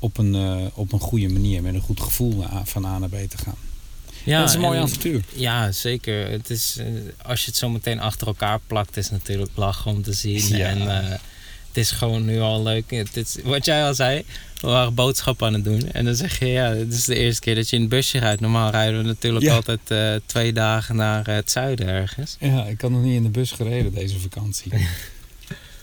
op, 0.00 0.18
een, 0.18 0.34
eh, 0.34 0.56
op 0.74 0.92
een 0.92 1.00
goede 1.00 1.28
manier, 1.28 1.62
met 1.62 1.74
een 1.74 1.80
goed 1.80 2.00
gevoel 2.00 2.44
van 2.64 2.84
A 2.84 2.98
naar 2.98 3.08
B 3.08 3.14
te 3.28 3.38
gaan. 3.38 3.54
Ja, 4.24 4.40
dat 4.40 4.48
is 4.48 4.54
een 4.54 4.60
mooi 4.60 4.76
en- 4.78 4.82
avontuur. 4.84 5.22
Ja, 5.34 5.72
zeker. 5.72 6.30
Het 6.30 6.50
is, 6.50 6.76
eh, 6.78 6.86
als 7.22 7.40
je 7.40 7.46
het 7.46 7.56
zo 7.56 7.68
meteen 7.68 8.00
achter 8.00 8.26
elkaar 8.26 8.58
plakt, 8.66 8.96
is 8.96 9.04
het 9.04 9.12
natuurlijk 9.12 9.50
lachen 9.54 9.90
om 9.90 10.02
te 10.02 10.12
zien. 10.12 10.56
Ja. 10.56 10.66
En 10.66 10.80
eh, 11.02 11.08
het 11.68 11.76
is 11.76 11.90
gewoon 11.90 12.24
nu 12.24 12.40
al 12.40 12.62
leuk. 12.62 12.90
Het 12.90 13.16
is, 13.16 13.36
wat 13.44 13.64
jij 13.64 13.84
al 13.86 13.94
zei, 13.94 14.24
we 14.60 14.66
waren 14.68 14.94
boodschappen 14.94 15.46
aan 15.46 15.54
het 15.54 15.64
doen. 15.64 15.92
En 15.92 16.04
dan 16.04 16.14
zeg 16.14 16.38
je, 16.38 16.46
ja, 16.46 16.72
dit 16.72 16.92
is 16.92 17.04
de 17.04 17.14
eerste 17.14 17.40
keer 17.40 17.54
dat 17.54 17.68
je 17.68 17.76
in 17.76 17.82
het 17.82 17.90
busje 17.90 18.18
rijdt. 18.18 18.40
Normaal 18.40 18.70
rijden 18.70 18.98
we 19.00 19.04
natuurlijk 19.06 19.44
Ja. 19.44 19.54
altijd 19.54 19.80
twee 20.26 20.52
dagen 20.52 20.96
naar 20.96 21.26
het 21.26 21.50
zuiden 21.50 21.86
ergens. 21.86 22.36
Ja, 22.40 22.64
ik 22.66 22.80
had 22.80 22.90
nog 22.90 23.02
niet 23.02 23.14
in 23.14 23.22
de 23.22 23.28
bus 23.28 23.50
gereden 23.50 23.94
deze 23.94 24.18
vakantie. 24.18 24.72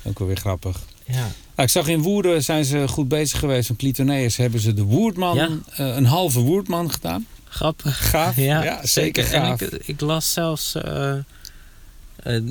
ook 0.08 0.20
wel 0.20 0.28
weer 0.28 0.38
grappig. 0.38 0.80
Ja, 1.06 1.14
Nou, 1.56 1.70
ik 1.70 1.70
zag 1.70 1.88
in 1.88 2.02
Woerden 2.02 2.44
zijn 2.44 2.66
ze 2.66 2.88
goed 2.88 3.08
bezig 3.08 3.40
geweest. 3.40 3.68
Van 3.68 3.76
Clitoneus 3.76 4.38
hebben 4.38 4.60
ze 4.60 4.74
de 4.74 4.84
Woerdman, 4.84 5.36
Ja. 5.36 5.50
eh, 5.76 5.96
een 5.96 6.06
halve 6.06 6.40
Woerdman 6.40 6.92
gedaan. 6.92 7.26
grappig. 7.50 8.10
Gaaf. 8.10 8.36
Ja, 8.36 8.86
zeker 8.86 9.24
gaaf. 9.24 9.62
En 9.62 9.74
ik, 9.74 9.88
ik 9.88 10.02
las 10.02 10.34
zelfs, 10.34 10.76
eh, 10.76 11.12
eh, 11.14 12.42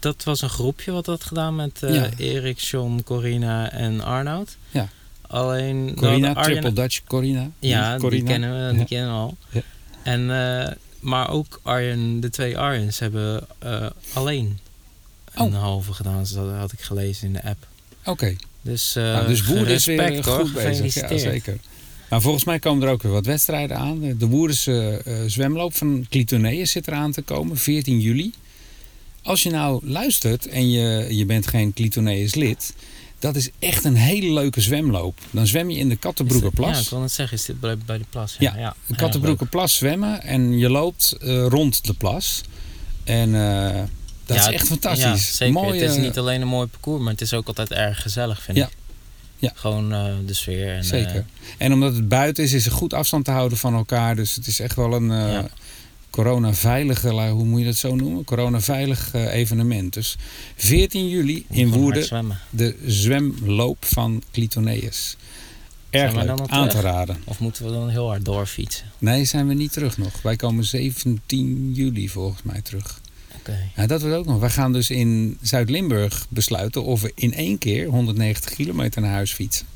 dat 0.00 0.24
was 0.24 0.42
een 0.42 0.48
groepje 0.50 0.92
wat 0.92 1.04
dat 1.04 1.24
gedaan 1.24 1.56
met 1.56 1.78
Ja. 1.80 2.08
Erik, 2.16 2.58
John, 2.58 3.00
Corina 3.04 3.70
en 3.70 4.00
Arnoud. 4.00 4.56
Ja. 4.70 4.88
Alleen 5.26 5.94
Corina, 5.96 6.26
dat 6.28 6.36
Arjen- 6.36 6.60
Triple 6.60 6.82
Dutch 6.82 7.00
Corina. 7.04 7.50
Ja, 7.58 7.90
die 7.92 8.00
Corina. 8.00 8.30
kennen 8.30 8.66
we, 8.68 8.76
die 8.76 8.84
kennen 8.86 9.08
we 9.12 9.14
al. 9.18 9.36
Ja. 9.50 9.60
En, 10.02 10.26
maar 11.00 11.30
ook 11.30 11.60
Arjen, 11.62 12.20
de 12.20 12.30
twee 12.30 12.58
Arjens 12.58 12.98
hebben 12.98 13.46
eh, 13.58 13.86
alleen 15.36 15.50
een 15.52 15.56
Oh. 15.58 15.62
halve 15.64 15.92
gedaan. 15.92 16.18
Dus 16.18 16.30
dat 16.30 16.50
had 16.54 16.72
ik 16.72 16.80
gelezen 16.80 17.26
in 17.26 17.32
de 17.32 17.42
app. 17.44 17.66
Oké. 18.04 18.36
Dus, 18.62 18.96
eh 18.96 19.02
Nou, 19.02 19.26
dus 19.26 19.44
Woerden 19.44 19.74
is 19.74 19.84
weer 19.84 20.00
eh, 20.00 20.24
hoor. 20.24 20.34
goed 20.40 20.52
bezig. 20.52 20.94
Ja, 21.10 21.18
zeker. 21.18 21.58
Nou, 22.10 22.22
volgens 22.22 22.44
mij 22.44 22.58
komen 22.58 22.86
er 22.86 22.92
ook 22.92 23.02
weer 23.02 23.12
wat 23.12 23.26
wedstrijden 23.26 23.76
aan. 23.76 24.00
De 24.18 24.26
Woerdense 24.26 25.02
eh, 25.04 25.14
zwemloop 25.26 25.74
van 25.74 26.06
Clitoneus 26.10 26.70
zit 26.70 26.86
eraan 26.88 27.12
te 27.12 27.22
komen, 27.22 27.56
14 27.56 28.00
juli. 28.00 28.32
Als 29.22 29.42
je 29.42 29.50
nou 29.50 29.80
luistert 29.88 30.46
en 30.48 30.70
je, 30.70 31.06
je 31.10 31.24
bent 31.26 31.46
geen 31.46 31.72
Clitoneus 31.72 32.34
lid, 32.34 32.74
dat 33.18 33.36
is 33.36 33.50
echt 33.58 33.84
een 33.84 33.94
hele 33.96 34.32
leuke 34.32 34.60
zwemloop. 34.60 35.18
Dan 35.30 35.46
zwem 35.46 35.70
je 35.70 35.78
in 35.78 35.86
de 35.86 35.92
het- 35.92 36.02
Kattenbroekerplas. 36.02 36.76
Ja, 36.76 36.82
ik 36.82 36.88
wil 36.88 37.00
net 37.00 37.12
zeggen, 37.12 37.36
is 37.36 37.44
dit 37.44 37.60
bij, 37.60 37.78
bij 37.78 37.98
de 37.98 38.04
plas? 38.10 38.36
Ja, 38.38 38.56
ja. 38.56 38.74
Kattenbroekerplas 38.96 39.74
zwemmen 39.76 40.22
en 40.22 40.58
je 40.58 40.68
loopt 40.70 41.12
eh, 41.12 41.46
rond 41.46 41.84
de 41.86 41.94
plas. 41.94 42.42
En 43.04 43.34
eh, 43.34 43.82
dat 44.26 44.36
Ja, 44.36 44.48
is 44.48 44.54
echt 44.54 44.62
Ja, 44.62 44.68
fantastisch. 44.68 45.36
zeker. 45.36 45.54
Mooie, 45.54 45.80
Het 45.82 45.90
is 45.90 45.96
niet 45.96 46.18
alleen 46.18 46.40
een 46.40 46.48
mooi 46.48 46.66
parcours, 46.66 47.02
maar 47.02 47.12
het 47.12 47.20
is 47.20 47.32
ook 47.34 47.46
altijd 47.46 47.70
erg 47.72 48.02
gezellig, 48.02 48.42
vind 48.42 48.56
Ja. 48.56 48.64
ik. 48.66 48.72
Ja. 49.38 49.52
Gewoon 49.54 49.92
eh, 49.92 50.04
de 50.26 50.34
sfeer. 50.34 50.74
En, 50.74 50.84
Zeker. 50.84 51.14
eh, 51.16 51.22
En 51.58 51.72
omdat 51.72 51.94
het 51.94 52.08
buiten 52.08 52.44
is, 52.44 52.52
is 52.52 52.66
er 52.66 52.72
goed 52.72 52.92
afstand 52.94 53.24
te 53.24 53.30
houden 53.30 53.58
van 53.58 53.74
elkaar. 53.74 54.16
Dus 54.16 54.34
het 54.34 54.46
is 54.46 54.60
echt 54.60 54.76
wel 54.76 54.92
een 54.92 55.10
Ja. 55.12 55.48
corona-veilige, 56.10 57.08
hoe 57.10 57.44
moet 57.44 57.58
je 57.60 57.66
dat 57.66 57.76
zo 57.76 57.94
noemen? 57.94 58.24
Corona-veilig 58.24 59.12
evenement. 59.14 59.92
Dus 59.92 60.16
14 60.56 61.08
juli 61.08 61.46
in 61.50 61.70
Woerden 61.70 62.38
de 62.50 62.76
zwemloop 62.86 63.84
van 63.84 64.22
Clitoneus. 64.32 65.16
Erg 65.90 66.10
Zijn 66.12 66.26
we 66.26 66.26
leuk, 66.26 66.36
dan 66.48 66.50
aan 66.50 66.68
te 66.68 66.80
raden. 66.80 67.16
Of 67.24 67.38
moeten 67.38 67.64
we 67.64 67.70
dan 67.72 67.88
heel 67.88 68.08
hard 68.08 68.24
doorfietsen? 68.24 68.86
Nee, 68.98 69.24
zijn 69.24 69.46
we 69.48 69.54
niet 69.54 69.72
terug 69.72 69.98
nog. 69.98 70.22
Wij 70.22 70.36
komen 70.36 70.64
17 70.64 71.72
juli 71.74 72.08
volgens 72.08 72.42
mij 72.42 72.60
terug. 72.60 73.00
Ja, 73.76 73.86
dat 73.86 74.00
wordt 74.00 74.16
ook 74.16 74.26
nog. 74.26 74.40
Wij 74.40 74.50
gaan 74.50 74.72
dus 74.72 74.90
in 74.90 75.38
Zuid-Limburg 75.40 76.26
besluiten 76.28 76.84
of 76.84 77.00
we 77.00 77.12
in 77.14 77.34
één 77.34 77.58
keer 77.58 77.86
190 77.86 78.54
kilometer 78.54 79.00
naar 79.02 79.12
huis 79.12 79.32
fietsen. 79.32 79.66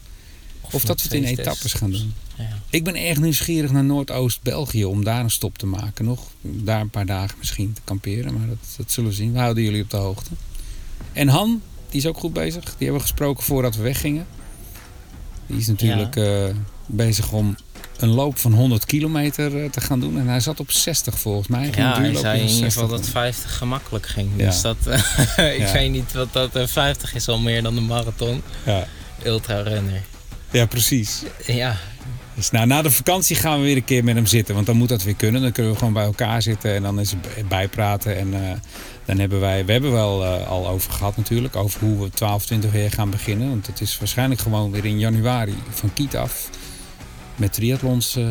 Of, 0.61 0.85
dat 0.85 1.03
we 1.03 1.09
het 1.09 1.13
in 1.13 1.25
etappes 1.25 1.73
gaan 1.73 1.91
doen. 1.91 2.13
Ja. 2.39 2.59
Ik 2.71 2.85
ben 2.85 2.95
erg 2.97 3.19
nieuwsgierig 3.19 3.73
naar 3.73 3.85
Noordoost-België 3.85 4.85
om 4.85 5.05
daar 5.05 5.21
een 5.21 5.31
stop 5.31 5.59
te 5.59 5.67
maken. 5.67 6.05
Nog 6.05 6.27
daar 6.41 6.81
een 6.81 6.91
paar 6.91 7.07
dagen 7.07 7.39
misschien 7.39 7.73
te 7.73 7.81
kamperen, 7.85 8.39
maar 8.39 8.49
dat, 8.49 8.59
dat 8.77 8.91
zullen 8.91 9.11
we 9.11 9.17
zien. 9.17 9.33
We 9.33 9.39
houden 9.39 9.63
jullie 9.63 9.83
op 9.83 9.91
de 9.91 9.97
hoogte. 9.97 10.31
En 11.13 11.29
Han, 11.29 11.63
die 11.89 12.01
is 12.01 12.07
ook 12.07 12.19
goed 12.19 12.33
bezig. 12.33 12.65
Die 12.65 12.73
hebben 12.79 12.97
we 12.97 13.01
gesproken 13.01 13.45
voordat 13.45 13.77
we 13.77 13.83
weggingen. 13.83 14.27
Die 15.47 15.59
is 15.59 15.67
natuurlijk 15.67 16.17
eh, 16.17 16.45
bezig 16.87 17.33
om 17.33 17.57
een 18.03 18.09
loop 18.09 18.39
van 18.39 18.53
100 18.53 18.85
kilometer 18.85 19.63
eh, 19.65 19.71
te 19.71 19.81
gaan 19.81 20.01
doen. 20.01 20.19
En 20.19 20.27
hij 20.29 20.41
zat 20.41 20.61
op 20.61 20.71
60 20.71 21.19
volgens 21.19 21.49
mij. 21.49 21.71
Ja, 21.77 21.97
een 21.97 22.03
hij 22.03 22.15
zei 22.15 22.41
in 22.41 22.47
ieder 22.49 22.57
60 22.57 22.73
geval 22.73 22.89
dat 22.89 23.03
doen. 23.03 23.11
50 23.11 23.57
gemakkelijk 23.57 24.07
ging. 24.07 24.31
Ja. 24.37 24.47
Dus 24.47 24.61
dat, 24.61 24.77
eh, 24.87 24.99
ik 25.55 25.59
Ja. 25.67 25.73
weet 25.73 25.91
niet 25.91 26.13
wat 26.13 26.33
dat... 26.33 26.57
eh, 26.57 26.67
50 26.67 27.15
is 27.15 27.29
al 27.29 27.39
meer 27.39 27.63
dan 27.63 27.75
de 27.75 27.81
marathon. 27.81 28.43
Ja. 28.67 28.87
Ultra-runner. 29.25 30.03
ja, 30.51 30.67
precies. 30.67 31.23
Ja, 31.47 31.77
Dus 32.35 32.51
nou, 32.51 32.67
na 32.67 32.83
de 32.83 32.91
vakantie 32.91 33.37
gaan 33.37 33.59
we 33.59 33.65
weer 33.65 33.77
een 33.77 33.85
keer 33.85 34.05
met 34.05 34.15
hem 34.15 34.27
zitten. 34.27 34.55
Want 34.55 34.67
dan 34.67 34.77
moet 34.77 34.89
dat 34.89 35.03
weer 35.03 35.15
kunnen. 35.15 35.43
Dan 35.43 35.53
kunnen 35.53 35.73
we 35.73 35.79
gewoon 35.79 35.93
bij 35.93 36.05
elkaar 36.05 36.43
zitten 36.43 36.75
en 36.75 36.83
dan 36.83 37.01
is 37.01 37.11
het 37.11 37.49
bijpraten. 37.49 38.17
En 38.19 38.35
eh, 38.35 38.51
dan 39.05 39.19
hebben 39.19 39.41
wij, 39.41 39.65
we 39.65 39.73
hebben 39.73 39.93
wel 39.93 40.25
eh, 40.25 40.49
al 40.49 40.69
over 40.69 40.93
gehad 40.93 41.17
natuurlijk. 41.17 41.57
Over 41.57 41.81
hoe 41.81 42.03
we 42.03 42.11
12, 42.11 42.47
20 42.47 42.71
weer 42.71 42.91
gaan 42.91 43.11
beginnen. 43.11 43.49
Want 43.49 43.67
het 43.67 43.81
is 43.81 43.99
waarschijnlijk 43.99 44.41
gewoon 44.41 44.71
weer 44.71 44.85
in 44.85 44.99
januari 44.99 45.55
van 45.71 45.93
Kiet 45.95 46.17
af. 46.17 46.51
Met 47.41 47.53
triathlons 47.53 48.17
eh, 48.17 48.25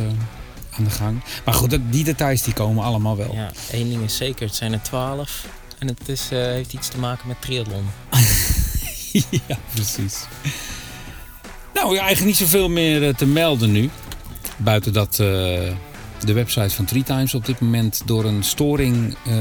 aan 0.78 0.84
de 0.84 0.90
gang. 0.90 1.24
Maar 1.46 1.54
goed, 1.54 1.70
dat, 1.70 1.80
die 1.90 2.04
details 2.04 2.42
die 2.42 2.54
komen 2.54 2.84
allemaal 2.84 3.18
wel. 3.18 3.34
ja, 3.34 3.52
één 3.72 3.90
ding 3.90 4.04
is 4.04 4.18
zeker. 4.18 4.48
Het 4.48 4.56
zijn 4.56 4.74
er 4.74 4.82
12. 4.82 5.46
En 5.80 5.88
het 5.88 6.10
is, 6.10 6.32
eh, 6.32 6.40
heeft 6.40 6.74
iets 6.74 6.88
te 6.88 6.98
maken 6.98 7.28
met 7.28 7.42
triathlon. 7.42 7.86
ja, 9.48 9.58
precies. 9.74 10.26
Nou, 11.74 11.94
ja, 11.94 12.00
eigenlijk 12.02 12.26
niet 12.26 12.50
zoveel 12.50 12.70
meer 12.70 13.08
eh, 13.08 13.16
te 13.16 13.26
melden 13.26 13.72
nu. 13.72 13.90
Buiten 14.58 14.94
dat 14.94 15.20
de 16.26 16.34
website 16.34 16.76
van 16.76 16.86
Three 16.86 17.04
Times 17.04 17.34
op 17.34 17.46
dit 17.46 17.60
moment 17.60 18.02
door 18.06 18.26
een 18.26 18.44
storing 18.44 19.16
eh, 19.26 19.38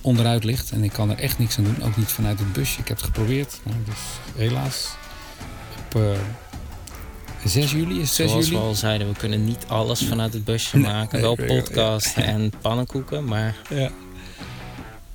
onderuit 0.00 0.44
ligt. 0.44 0.70
En 0.70 0.84
ik 0.84 0.92
kan 0.92 1.10
er 1.10 1.18
echt 1.18 1.38
niks 1.38 1.58
aan 1.58 1.64
doen. 1.64 1.82
Ook 1.82 1.96
niet 1.96 2.08
vanuit 2.08 2.38
het 2.38 2.52
busje. 2.52 2.80
Ik 2.80 2.88
heb 2.88 2.96
het 2.96 3.06
geprobeerd. 3.06 3.60
Maar 3.62 3.74
dus 3.84 3.98
helaas. 4.36 4.88
Op 5.78 6.00
6 7.44 7.70
juli 7.72 7.94
is 8.00 8.06
het 8.06 8.14
6 8.16 8.30
Zoals 8.30 8.46
juli. 8.46 8.58
we 8.58 8.62
al 8.64 8.74
zeiden, 8.74 9.08
we 9.08 9.14
kunnen 9.18 9.44
niet 9.44 9.64
alles 9.68 10.02
vanuit 10.04 10.32
het 10.32 10.44
busje 10.44 10.76
Nee, 10.76 10.92
maken. 10.92 11.12
nee, 11.12 11.36
Wel 11.36 11.46
podcast 11.58 12.16
en 12.16 12.52
pannenkoeken, 12.60 13.24
maar 13.24 13.56
Ja. 13.68 13.90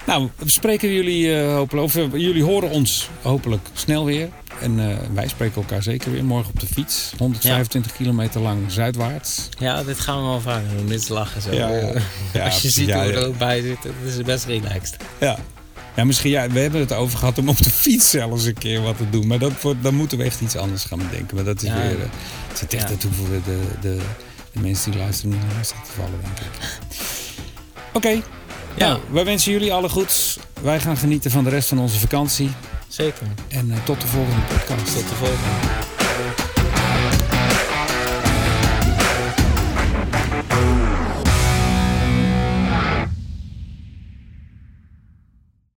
Nou, 0.06 0.30
we 0.36 0.50
spreken 0.50 0.94
jullie 0.94 1.36
eh, 1.40 1.54
hopelijk, 1.54 1.86
of 1.86 1.96
eh, 1.96 2.12
jullie 2.12 2.44
horen 2.44 2.70
ons 2.70 3.10
hopelijk 3.22 3.68
snel 3.74 4.06
weer. 4.06 4.30
En 4.62 4.90
eh, 4.90 4.96
wij 5.14 5.28
spreken 5.28 5.56
elkaar 5.62 5.84
zeker 5.84 6.12
weer 6.12 6.26
morgen 6.26 6.54
op 6.54 6.60
de 6.60 6.68
fiets. 6.68 7.12
125 7.18 7.94
kilometer 7.96 8.42
lang 8.42 8.60
zuidwaarts. 8.72 9.50
ja, 9.60 9.84
dit 9.84 10.00
gaan 10.00 10.18
we 10.22 10.24
wel 10.28 10.42
vaker 10.42 10.78
doen. 10.78 10.86
Dit 10.88 11.02
is 11.02 11.08
lachen 11.08 11.42
zo. 11.42 11.52
Ja, 11.54 11.92
Als 12.44 12.62
je 12.62 12.70
ziet 12.70 12.94
hoe 12.94 13.02
er 13.02 13.26
ook 13.28 13.38
bij 13.38 13.62
zit, 13.62 13.78
het 13.84 14.16
is 14.18 14.22
best 14.24 14.46
relaxed. 14.46 14.98
Ja. 15.20 15.38
Ja, 15.96 16.04
misschien, 16.04 16.32
ja, 16.32 16.50
we 16.50 16.60
hebben 16.60 16.80
het 16.80 16.94
over 16.94 17.18
gehad 17.18 17.38
om 17.38 17.50
op 17.50 17.64
de 17.64 17.70
fiets 17.70 18.10
zelfs 18.10 18.46
een 18.46 18.54
keer 18.58 18.82
wat 18.82 18.98
te 18.98 19.10
doen. 19.10 19.28
Maar 19.28 19.40
dat 19.40 19.52
dan 19.82 19.96
moeten 19.96 20.18
we 20.18 20.24
echt 20.24 20.42
iets 20.42 20.56
anders 20.56 20.84
gaan 20.84 20.98
bedenken. 20.98 21.36
Maar 21.36 21.46
dat 21.46 21.62
is 21.62 21.68
Ja. 21.70 21.76
weer, 21.76 22.00
eh, 22.02 22.06
het 22.48 22.58
zit 22.58 22.74
echt 22.74 22.84
Ja. 22.84 22.90
ertoe 22.90 23.12
voor 23.12 23.28
de, 23.30 23.42
de, 23.82 23.98
de 24.52 24.60
mensen 24.62 24.92
die 24.92 25.00
luisteren 25.00 25.32
niet 25.32 25.54
naar 25.54 25.62
te 25.64 25.74
vallen, 25.96 26.20
denk 26.24 26.38
ik. 26.40 26.80
Oké, 27.94 28.10
Ja, 28.78 28.88
nou, 28.88 29.00
wij 29.12 29.26
wensen 29.26 29.52
jullie 29.52 29.74
alle 29.74 29.90
goeds. 29.90 30.38
Wij 30.62 30.80
gaan 30.80 30.98
genieten 30.98 31.32
van 31.32 31.44
de 31.44 31.50
rest 31.50 31.68
van 31.68 31.80
onze 31.80 32.00
vakantie. 32.00 32.50
zeker. 32.88 33.28
En 33.48 33.72
eh, 33.72 33.78
tot 33.86 34.02
de 34.02 34.08
volgende 34.08 34.42
podcast. 34.42 34.94
Tot 34.94 35.10
de 35.10 35.16
volgende. 35.16 35.85